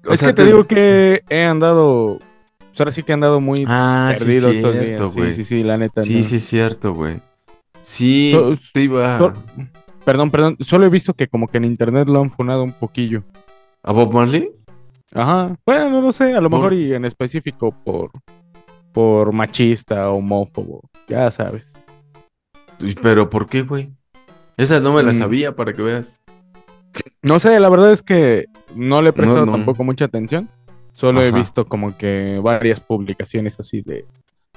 O 0.06 0.13
es 0.13 0.19
sea, 0.19 0.30
que 0.30 0.34
te 0.34 0.45
digo 0.45 0.63
que 0.65 1.21
he 1.30 1.43
andado. 1.45 2.19
pues 2.60 2.80
ahora 2.82 2.91
sí 2.91 3.04
que 3.04 3.12
he 3.12 3.13
andado 3.13 3.39
muy 3.39 3.63
Ah, 3.69 4.12
sí, 4.13 4.25
perdido 4.25 4.49
estos 4.49 4.75
cierto, 4.75 5.04
días. 5.04 5.13
güey. 5.15 5.32
Sí, 5.32 5.43
sí, 5.43 5.43
sí, 5.45 5.63
la 5.63 5.77
neta. 5.77 6.01
Sí, 6.01 6.17
no. 6.17 6.23
sí, 6.25 6.36
es 6.36 6.43
cierto, 6.43 6.93
güey. 6.93 7.21
Sí, 7.82 8.32
So- 8.34 8.56
te 8.73 8.82
iba 8.82 9.17
so- 9.19 9.34
Perdón, 10.04 10.32
perdón. 10.32 10.58
Solo 10.60 10.86
he 10.86 10.89
visto 10.89 11.13
que 11.13 11.27
como 11.30 11.47
que 11.47 11.58
en 11.60 11.65
internet 11.65 12.10
lo 12.10 12.19
han 12.19 12.30
funado 12.32 12.63
un 12.63 12.73
poquillo. 12.73 13.23
a 13.84 13.91
Bob 13.93 14.13
Marley. 14.13 14.51
Ajá. 15.13 15.56
Bueno, 15.65 15.89
no 15.89 16.02
lo 16.02 16.12
sé. 16.12 16.34
A 16.34 16.41
lo 16.41 16.50
Por- 16.50 16.60
mejor 16.60 16.74
y 16.74 16.93
en 16.93 17.06
específico 17.06 17.71
por. 17.71 18.12
Por 18.91 19.32
machista, 19.34 20.10
homófobo. 20.12 20.82
Ya 21.08 21.30
sabes. 21.32 21.71
Pero 23.02 23.30
¿por 23.30 23.47
qué, 23.47 23.62
güey? 23.62 23.91
Esa 24.58 24.80
no 24.80 24.93
me 24.93 25.04
la 25.04 25.12
Mm. 25.12 25.15
sabía 25.15 25.56
para 25.56 25.71
que 25.74 25.82
veas. 25.82 26.21
No 27.21 27.39
sé, 27.39 27.58
la 27.60 27.69
verdad 27.69 27.91
es 27.91 28.02
que 28.04 28.45
no 28.76 29.02
le 29.02 29.10
he 29.10 29.13
prestado 29.13 29.45
no. 29.45 29.54
tampoco 29.54 29.84
mucha 29.84 30.06
atención. 30.06 30.50
Solo 30.91 31.21
he 31.21 31.32
visto 31.32 31.65
como 31.65 31.95
que 31.97 32.39
varias 32.43 32.82
publicaciones 32.82 33.58
así 33.60 33.82
de, 33.82 34.06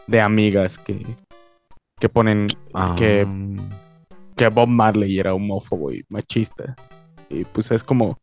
de 0.08 0.20
amigas 0.20 0.78
que, 0.80 1.06
que 2.00 2.08
ponen 2.08 2.48
que, 2.48 3.24
Ah, 3.24 3.66
que 4.36 4.48
Bob 4.48 4.66
Marley 4.68 5.16
era 5.18 5.32
homófobo 5.32 5.92
y 5.92 6.04
machista. 6.08 6.74
Y 7.30 7.44
pues 7.44 7.70
es 7.70 7.84
como, 7.84 8.18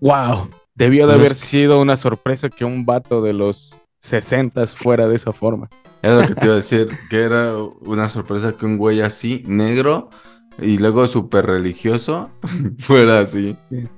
wow, 0.00 0.48
debió 0.78 1.06
de 1.06 1.14
Pues 1.14 1.20
haber 1.20 1.32
es 1.32 1.38
sido 1.40 1.80
una 1.80 1.96
sorpresa 1.96 2.48
que 2.48 2.64
un 2.64 2.86
vato 2.86 3.20
de 3.20 3.32
los 3.32 3.76
60 4.00 4.66
fuera 4.68 5.08
de 5.08 5.16
esa 5.16 5.32
forma. 5.32 5.68
Era 6.02 6.20
lo 6.22 6.26
que 6.28 6.34
te 6.36 6.44
iba 6.46 6.54
a 6.54 6.58
decir, 6.58 6.96
que 7.10 7.22
era 7.22 7.56
una 7.80 8.08
sorpresa 8.08 8.56
que 8.56 8.64
un 8.64 8.78
güey 8.78 9.00
así, 9.00 9.42
negro, 9.46 10.10
y 10.58 10.78
luego 10.78 11.08
súper 11.08 11.46
religioso, 11.46 12.30
fuera 12.78 13.20
así. 13.20 13.56
Sí. 13.70 13.88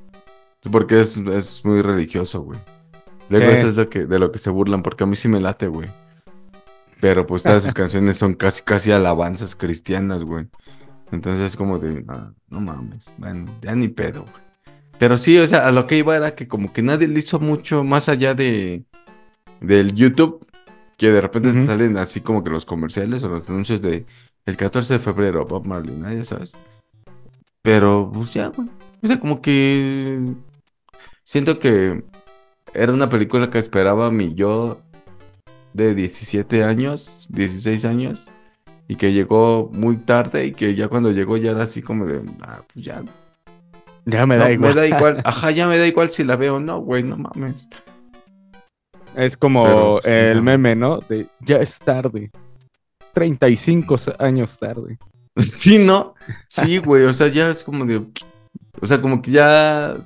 Porque 0.72 1.00
es, 1.00 1.16
es 1.18 1.64
muy 1.64 1.82
religioso, 1.82 2.42
güey. 2.42 2.58
Luego 3.28 3.50
Sí. 3.50 3.56
eso 3.58 3.68
es 3.68 3.76
lo 3.76 3.88
que, 3.88 4.06
de 4.06 4.18
lo 4.18 4.32
que 4.32 4.38
se 4.38 4.50
burlan, 4.50 4.82
porque 4.82 5.04
a 5.04 5.06
mí 5.06 5.16
sí 5.16 5.28
me 5.28 5.40
late, 5.40 5.68
güey. 5.68 5.88
Pero 7.00 7.26
pues 7.26 7.42
todas 7.42 7.64
sus 7.64 7.74
canciones 7.74 8.16
son 8.18 8.34
casi, 8.34 8.62
casi 8.62 8.90
alabanzas 8.92 9.54
cristianas, 9.54 10.24
güey. 10.24 10.48
Entonces 11.12 11.42
es 11.50 11.56
como 11.56 11.78
de, 11.78 12.04
ah, 12.08 12.32
no 12.48 12.60
mames, 12.60 13.12
bueno, 13.18 13.46
ya 13.60 13.74
ni 13.74 13.88
pedo, 13.88 14.22
güey. 14.22 14.49
Pero 15.00 15.16
sí, 15.16 15.38
o 15.38 15.46
sea, 15.46 15.66
a 15.66 15.72
lo 15.72 15.86
que 15.86 15.96
iba 15.96 16.14
era 16.14 16.34
que 16.34 16.46
como 16.46 16.74
que 16.74 16.82
nadie 16.82 17.08
le 17.08 17.20
hizo 17.20 17.40
mucho 17.40 17.82
más 17.84 18.10
allá 18.10 18.34
de 18.34 18.84
del 19.62 19.94
YouTube, 19.94 20.46
que 20.98 21.10
de 21.10 21.22
repente 21.22 21.54
te 21.54 21.64
salen 21.64 21.96
así 21.96 22.20
como 22.20 22.44
que 22.44 22.50
los 22.50 22.66
comerciales 22.66 23.22
o 23.22 23.30
los 23.30 23.48
anuncios 23.48 23.80
de 23.80 24.04
el 24.44 24.56
14 24.58 24.94
de 24.94 24.98
febrero, 25.00 25.46
Bob 25.46 25.66
Marley, 25.66 25.96
¿no? 25.96 26.12
Ya 26.12 26.22
sabes. 26.22 26.52
Pero, 27.62 28.10
pues 28.12 28.34
ya, 28.34 28.48
güey. 28.48 28.68
O 29.02 29.06
sea, 29.06 29.18
como 29.18 29.40
que 29.40 30.34
siento 31.24 31.58
que 31.58 32.04
era 32.74 32.92
una 32.92 33.08
película 33.08 33.48
que 33.50 33.58
esperaba 33.58 34.10
mi 34.10 34.34
yo 34.34 34.82
de 35.72 35.94
17 35.94 36.62
años, 36.62 37.26
16 37.30 37.86
años, 37.86 38.28
y 38.86 38.96
que 38.96 39.14
llegó 39.14 39.70
muy 39.72 39.96
tarde 39.96 40.44
y 40.44 40.52
que 40.52 40.74
ya 40.74 40.88
cuando 40.88 41.10
llegó 41.10 41.38
ya 41.38 41.52
era 41.52 41.64
así 41.64 41.80
como 41.80 42.04
de, 42.04 42.20
ah, 42.42 42.62
pues 42.70 42.84
ya, 42.84 43.02
Ya 44.06 44.26
me 44.26 44.36
no, 44.36 44.44
da 44.44 44.52
igual. 44.52 44.74
me 44.74 44.80
da 44.80 44.86
igual, 44.86 45.20
ajá, 45.24 45.50
ya 45.50 45.66
me 45.66 45.78
da 45.78 45.86
igual 45.86 46.10
si 46.10 46.24
la 46.24 46.36
veo 46.36 46.56
o 46.56 46.60
no, 46.60 46.80
güey, 46.80 47.02
no 47.02 47.16
mames. 47.16 47.68
Es 49.16 49.36
como 49.36 49.64
Pero, 49.64 50.00
pues, 50.02 50.06
el 50.06 50.42
meme, 50.42 50.74
¿no? 50.76 51.00
De 51.00 51.26
ya 51.40 51.56
es 51.56 51.78
tarde. 51.78 52.30
35 53.12 53.96
años 54.18 54.58
tarde. 54.58 54.98
Sí, 55.36 55.78
¿no? 55.78 56.14
Sí, 56.48 56.78
güey, 56.84 57.04
o 57.04 57.12
sea, 57.12 57.28
ya 57.28 57.50
es 57.50 57.62
como 57.64 57.86
de, 57.86 58.04
o 58.80 58.86
sea, 58.86 59.00
como 59.00 59.22
que 59.22 59.30
ya 59.30 59.96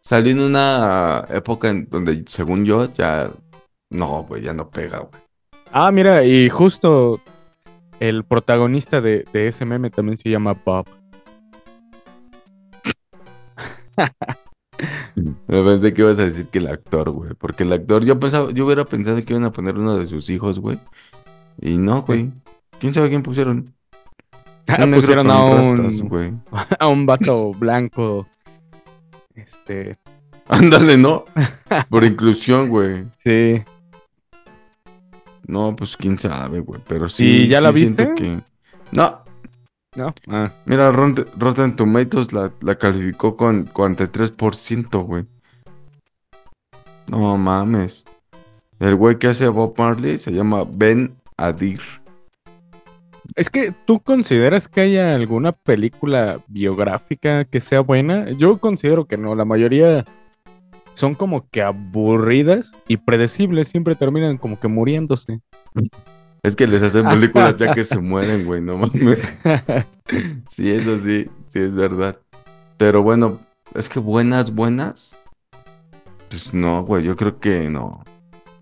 salió 0.00 0.32
en 0.32 0.40
una 0.40 1.26
época 1.28 1.68
en 1.68 1.88
donde, 1.90 2.24
según 2.28 2.64
yo, 2.64 2.92
ya, 2.94 3.30
no, 3.90 4.22
güey, 4.22 4.42
ya 4.42 4.54
no 4.54 4.70
pega, 4.70 4.98
güey. 5.00 5.22
Ah, 5.72 5.90
mira, 5.90 6.24
y 6.24 6.48
justo 6.48 7.20
el 7.98 8.24
protagonista 8.24 9.00
de, 9.00 9.24
de 9.32 9.48
ese 9.48 9.64
meme 9.64 9.90
también 9.90 10.18
se 10.18 10.30
llama 10.30 10.56
Bob. 10.64 10.86
Me 15.46 15.62
pensé 15.62 15.92
que 15.94 16.02
ibas 16.02 16.18
a 16.18 16.24
decir 16.24 16.46
que 16.48 16.58
el 16.58 16.66
actor, 16.68 17.10
güey. 17.10 17.34
Porque 17.34 17.62
el 17.64 17.72
actor, 17.72 18.04
yo 18.04 18.18
pensaba, 18.18 18.50
yo 18.52 18.66
hubiera 18.66 18.84
pensado 18.84 19.22
que 19.24 19.32
iban 19.32 19.44
a 19.44 19.50
poner 19.52 19.76
uno 19.76 19.96
de 19.98 20.06
sus 20.08 20.28
hijos, 20.30 20.58
güey. 20.58 20.78
Y 21.60 21.76
no, 21.76 22.02
güey. 22.02 22.32
¿Quién 22.80 22.94
sabe 22.94 23.08
quién 23.08 23.22
pusieron? 23.22 23.72
Ah, 24.68 24.86
pusieron 24.94 25.28
a 25.28 25.44
un, 25.44 25.56
rastas, 25.56 26.02
a 26.78 26.86
un 26.86 27.04
vato 27.04 27.52
blanco. 27.52 28.28
Este, 29.34 29.98
Ándale, 30.48 30.96
¿no? 30.96 31.24
Por 31.90 32.04
inclusión, 32.04 32.68
güey. 32.68 33.04
sí. 33.18 33.62
No, 35.46 35.74
pues 35.74 35.96
quién 35.96 36.16
sabe, 36.16 36.60
güey. 36.60 36.80
Pero 36.86 37.08
sí. 37.08 37.26
¿Y 37.26 37.48
ya 37.48 37.60
la 37.60 37.72
sí 37.72 37.80
viste? 37.80 38.14
que- 38.14 38.40
No, 38.92 39.21
¿No? 39.94 40.14
Ah, 40.28 40.50
mira, 40.64 40.90
Rotten, 40.90 41.76
Tomatoes 41.76 42.32
la, 42.32 42.50
la 42.60 42.76
calificó 42.76 43.36
con 43.36 43.66
43%, 43.66 45.04
güey. 45.04 45.26
No 47.08 47.36
mames. 47.36 48.06
El 48.78 48.96
güey 48.96 49.18
que 49.18 49.28
hace 49.28 49.48
Bob 49.48 49.74
Marley 49.76 50.18
se 50.18 50.32
llama 50.32 50.64
Ben 50.64 51.14
Adir. 51.36 51.80
Es 53.36 53.50
que 53.50 53.72
tú 53.86 54.00
consideras 54.00 54.66
que 54.66 54.80
haya 54.80 55.14
alguna 55.14 55.52
película 55.52 56.40
biográfica 56.48 57.44
que 57.44 57.60
sea 57.60 57.80
buena. 57.80 58.30
Yo 58.30 58.58
considero 58.58 59.06
que 59.06 59.16
no. 59.16 59.34
La 59.34 59.44
mayoría 59.44 60.04
son 60.94 61.14
como 61.14 61.48
que 61.48 61.62
aburridas 61.62 62.72
y 62.88 62.96
predecibles. 62.96 63.68
Siempre 63.68 63.94
terminan 63.94 64.38
como 64.38 64.58
que 64.58 64.68
muriéndose. 64.68 65.40
Es 66.42 66.56
que 66.56 66.66
les 66.66 66.82
hacen 66.82 67.08
películas 67.08 67.56
ya 67.56 67.72
que 67.72 67.84
se 67.84 67.98
mueren, 68.00 68.44
güey, 68.44 68.60
no 68.60 68.76
mames. 68.76 69.20
Sí, 70.48 70.70
eso 70.70 70.98
sí, 70.98 71.30
sí 71.46 71.60
es 71.60 71.74
verdad. 71.74 72.18
Pero 72.76 73.02
bueno, 73.02 73.38
es 73.74 73.88
que 73.88 74.00
buenas, 74.00 74.52
buenas. 74.52 75.16
Pues 76.28 76.52
no, 76.52 76.82
güey, 76.84 77.04
yo 77.04 77.14
creo 77.14 77.38
que 77.38 77.70
no. 77.70 78.02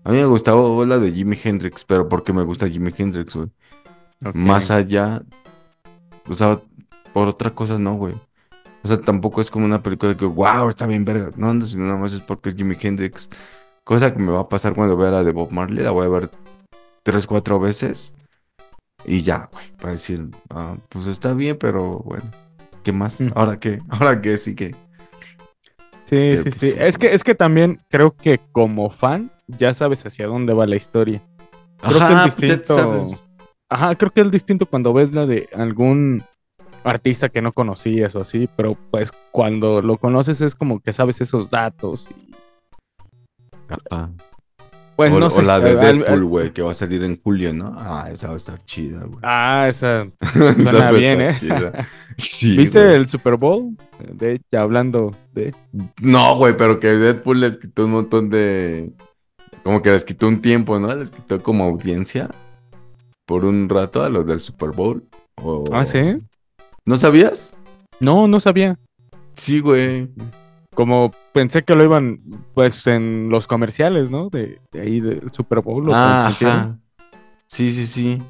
A 0.03 0.11
mí 0.11 0.17
me 0.17 0.25
gustaba 0.25 0.61
la 0.85 0.99
de 0.99 1.11
Jimi 1.11 1.37
Hendrix, 1.43 1.83
pero 1.83 2.07
porque 2.07 2.33
me 2.33 2.43
gusta 2.43 2.69
Jimi 2.69 2.93
Hendrix, 2.95 3.35
güey. 3.35 3.49
Más 4.33 4.69
allá, 4.69 5.23
o 6.29 6.33
sea, 6.33 6.61
por 7.13 7.27
otra 7.27 7.55
cosa 7.55 7.79
no, 7.79 7.95
güey. 7.95 8.13
O 8.83 8.87
sea, 8.87 8.99
tampoco 8.99 9.41
es 9.41 9.49
como 9.49 9.65
una 9.65 9.81
película 9.81 10.15
que, 10.15 10.25
wow, 10.25 10.69
está 10.69 10.85
bien 10.85 11.03
verga. 11.03 11.31
No, 11.35 11.53
no, 11.53 11.65
sino 11.65 11.85
nada 11.85 11.97
más 11.97 12.13
es 12.13 12.21
porque 12.21 12.49
es 12.49 12.55
Jimi 12.55 12.75
Hendrix. 12.79 13.29
Cosa 13.83 14.13
que 14.13 14.19
me 14.19 14.31
va 14.31 14.41
a 14.41 14.49
pasar 14.49 14.75
cuando 14.75 14.95
vea 14.97 15.09
la 15.09 15.23
de 15.23 15.31
Bob 15.31 15.51
Marley, 15.51 15.83
la 15.83 15.91
voy 15.91 16.05
a 16.05 16.09
ver 16.09 16.31
tres, 17.03 17.27
cuatro 17.27 17.59
veces. 17.59 18.13
Y 19.05 19.23
ya, 19.23 19.49
güey, 19.51 19.71
para 19.77 19.93
decir, 19.93 20.29
ah, 20.49 20.77
pues 20.89 21.07
está 21.07 21.33
bien, 21.33 21.57
pero 21.57 21.99
bueno, 21.99 22.29
¿qué 22.83 22.91
más? 22.91 23.19
Mm. 23.19 23.29
¿Ahora 23.35 23.59
qué? 23.59 23.79
¿Ahora 23.89 24.21
qué? 24.21 24.37
Sí 24.37 24.55
que. 24.55 24.75
Sí, 26.03 26.35
pues, 26.41 26.43
sí. 26.43 26.51
sí. 26.51 26.73
Es 26.77 26.97
que, 26.97 27.13
es 27.13 27.23
que 27.23 27.35
también 27.35 27.79
creo 27.89 28.15
que 28.15 28.39
como 28.51 28.89
fan 28.89 29.31
ya 29.47 29.73
sabes 29.73 30.05
hacia 30.05 30.27
dónde 30.27 30.53
va 30.53 30.67
la 30.67 30.75
historia. 30.75 31.21
Creo 31.81 31.97
que 31.97 32.03
Ajá, 32.03 32.27
es 32.27 32.35
pues 32.35 32.49
ya 32.49 32.57
te 32.57 32.73
distinto. 32.73 33.07
Ajá, 33.69 33.95
creo 33.95 34.11
que 34.11 34.21
es 34.21 34.31
distinto 34.31 34.65
cuando 34.65 34.93
ves 34.93 35.13
la 35.13 35.25
de 35.25 35.47
algún 35.53 36.23
artista 36.83 37.29
que 37.29 37.41
no 37.41 37.53
conocías 37.53 38.15
o 38.15 38.21
así, 38.21 38.49
pero 38.55 38.77
pues 38.91 39.11
cuando 39.31 39.81
lo 39.81 39.97
conoces 39.97 40.41
es 40.41 40.55
como 40.55 40.79
que 40.79 40.93
sabes 40.93 41.21
esos 41.21 41.49
datos. 41.49 42.09
y, 42.11 42.35
Ajá. 43.89 44.11
Pues 45.09 45.13
o, 45.13 45.19
no 45.19 45.27
o 45.27 45.29
sé. 45.29 45.41
la 45.43 45.59
de 45.59 45.75
Deadpool, 45.75 46.25
güey, 46.25 46.51
que 46.53 46.61
va 46.61 46.71
a 46.71 46.75
salir 46.75 47.03
en 47.03 47.21
julio, 47.21 47.53
¿no? 47.53 47.75
Ah, 47.77 48.09
esa 48.11 48.27
va 48.27 48.33
a 48.33 48.37
estar 48.37 48.63
chida, 48.65 48.99
güey. 49.05 49.19
Ah, 49.23 49.65
esa 49.69 50.07
suena 50.33 50.91
bien, 50.91 51.21
¿eh? 51.21 51.37
Sí, 52.17 52.55
¿Viste 52.57 52.95
el 52.95 53.07
Super 53.07 53.35
Bowl? 53.37 53.75
De 54.13 54.33
hecho, 54.33 54.59
hablando 54.59 55.15
de... 55.33 55.55
No, 56.01 56.35
güey, 56.37 56.55
pero 56.57 56.79
que 56.79 56.87
Deadpool 56.89 57.39
les 57.39 57.57
quitó 57.57 57.85
un 57.85 57.91
montón 57.91 58.29
de. 58.29 58.91
Como 59.63 59.81
que 59.81 59.91
les 59.91 60.03
quitó 60.03 60.27
un 60.27 60.41
tiempo, 60.41 60.77
¿no? 60.77 60.93
Les 60.93 61.09
quitó 61.09 61.41
como 61.41 61.63
audiencia 61.63 62.29
por 63.25 63.45
un 63.45 63.69
rato 63.69 64.03
a 64.03 64.09
los 64.09 64.25
del 64.25 64.41
Super 64.41 64.69
Bowl. 64.71 65.03
O- 65.41 65.63
Ah, 65.71 65.85
¿sí? 65.85 65.99
¿No 66.85 66.97
sabías? 66.97 67.55
No, 67.99 68.27
no 68.27 68.39
sabía. 68.39 68.77
Sí, 69.35 69.59
güey. 69.61 70.09
Como 70.73 71.11
pensé 71.33 71.63
que 71.63 71.75
lo 71.75 71.83
iban, 71.83 72.21
pues, 72.53 72.87
en 72.87 73.29
los 73.29 73.45
comerciales, 73.45 74.09
¿no? 74.09 74.29
De, 74.29 74.59
de 74.71 74.81
ahí 74.81 75.01
del 75.01 75.31
Super 75.33 75.59
Bowl. 75.61 75.85
lo 75.85 75.93
Ah, 75.93 76.27
ajá. 76.27 76.77
Sí, 77.47 77.71
sí, 77.73 77.85
sí. 77.85 78.21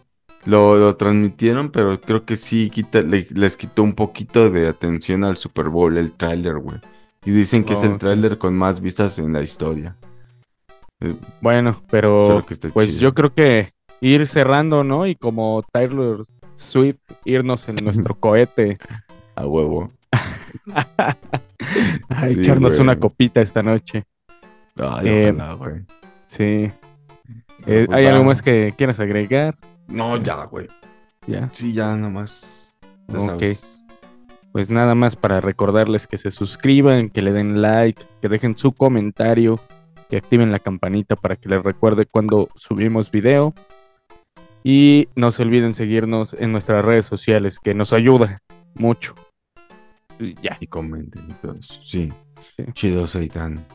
Lo, 0.46 0.76
lo 0.76 0.96
transmitieron, 0.96 1.70
pero 1.70 2.02
creo 2.02 2.26
que 2.26 2.36
sí 2.38 2.72
quita, 2.72 3.02
le- 3.04 3.28
les 3.36 3.56
quitó 3.56 3.84
un 3.84 3.94
poquito 3.94 4.50
de 4.50 4.68
atención 4.68 5.24
al 5.24 5.38
Super 5.38 5.70
Bowl, 5.70 5.96
el 5.98 6.14
tráiler, 6.14 6.58
güey. 6.58 6.80
Y 7.24 7.30
dicen 7.30 7.64
que 7.64 7.74
es 7.74 7.84
el 7.84 7.94
Ok. 7.94 8.00
tráiler 8.00 8.39
con 8.39 8.56
más 8.56 8.82
vistas 8.82 9.20
en 9.20 9.34
la 9.34 9.42
historia. 9.44 9.96
Eh, 11.00 11.16
Bueno, 11.42 11.84
pero 11.92 12.44
pues 12.74 12.89
chido. 12.89 13.00
yo 13.02 13.14
creo 13.14 13.34
que 13.36 13.72
ir 14.02 14.26
cerrando, 14.26 14.84
¿no? 14.84 15.06
Y 15.06 15.16
como 15.16 15.64
Taylor 15.72 16.26
Swift, 16.56 16.98
irnos 17.24 17.70
en 17.70 17.76
nuestro 17.84 18.16
cohete 18.16 18.80
a 19.36 19.46
huevo. 19.46 19.89
a 22.09 22.28
Sí, 22.28 22.39
echarnos 22.41 22.74
güey. 22.74 22.82
una 22.84 22.99
copita 22.99 23.41
esta 23.41 23.62
noche. 23.64 24.03
Ay, 24.78 25.07
Eh, 25.07 25.32
ojalá, 25.36 25.53
güey. 25.53 25.74
Sí. 26.28 26.43
Eh, 26.43 27.86
Pues 27.88 27.89
¿Hay 27.91 28.05
algo 28.07 28.24
más 28.24 28.41
que 28.41 28.74
quieras 28.78 28.99
agregar? 28.99 29.55
No, 29.88 30.18
ya, 30.22 30.43
güey. 30.45 30.68
Ya. 31.28 31.49
Sí, 31.53 31.74
ya 31.74 31.95
nomás. 31.95 32.80
Ya 33.07 33.20
Ok. 33.20 33.26
sabes. 33.30 33.78
Pues 34.51 34.70
nada 34.70 34.95
más 34.95 35.16
para 35.16 35.39
recordarles 35.39 36.07
que 36.07 36.18
se 36.18 36.32
suscriban, 36.32 37.09
que 37.09 37.22
le 37.22 37.32
den 37.32 37.62
like, 37.62 38.01
que 38.22 38.28
dejen 38.30 38.57
su 38.57 38.74
comentario, 38.74 39.59
que 40.09 40.18
activen 40.18 40.51
la 40.51 40.59
campanita 40.59 41.16
para 41.16 41.36
que 41.38 41.47
les 41.47 41.64
recuerde 41.64 42.05
cuando 42.05 42.49
subimos 42.55 43.12
video. 43.12 43.53
Y 44.64 45.07
no 45.16 45.32
se 45.32 45.43
olviden 45.43 45.74
seguirnos 45.74 46.34
en 46.34 46.51
nuestras 46.51 46.84
redes 46.84 47.05
sociales, 47.05 47.59
que 47.59 47.74
nos 47.74 47.93
ayuda 47.93 48.39
mucho. 48.76 49.16
Y 50.26 50.36
ya. 50.41 50.57
Y 50.59 50.67
comenten 50.67 51.30
y 51.30 51.34
todo 51.34 51.53
eso. 51.53 51.74
Sí. 51.84 52.11
sí. 52.55 52.63
Chido, 52.74 53.07
Seitan. 53.07 53.65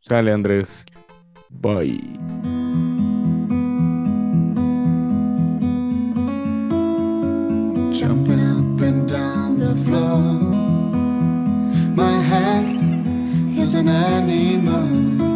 Sale, 0.00 0.32
Andrés. 0.32 0.84
Bye. 1.50 2.00
jumping 8.00 8.40
up 8.40 8.80
and 8.80 9.06
down 9.06 9.58
the 9.58 9.76
floor. 9.84 10.16
My 11.94 12.22
head 12.22 12.64
is 13.58 13.74
an 13.74 13.88
animal. 13.88 15.29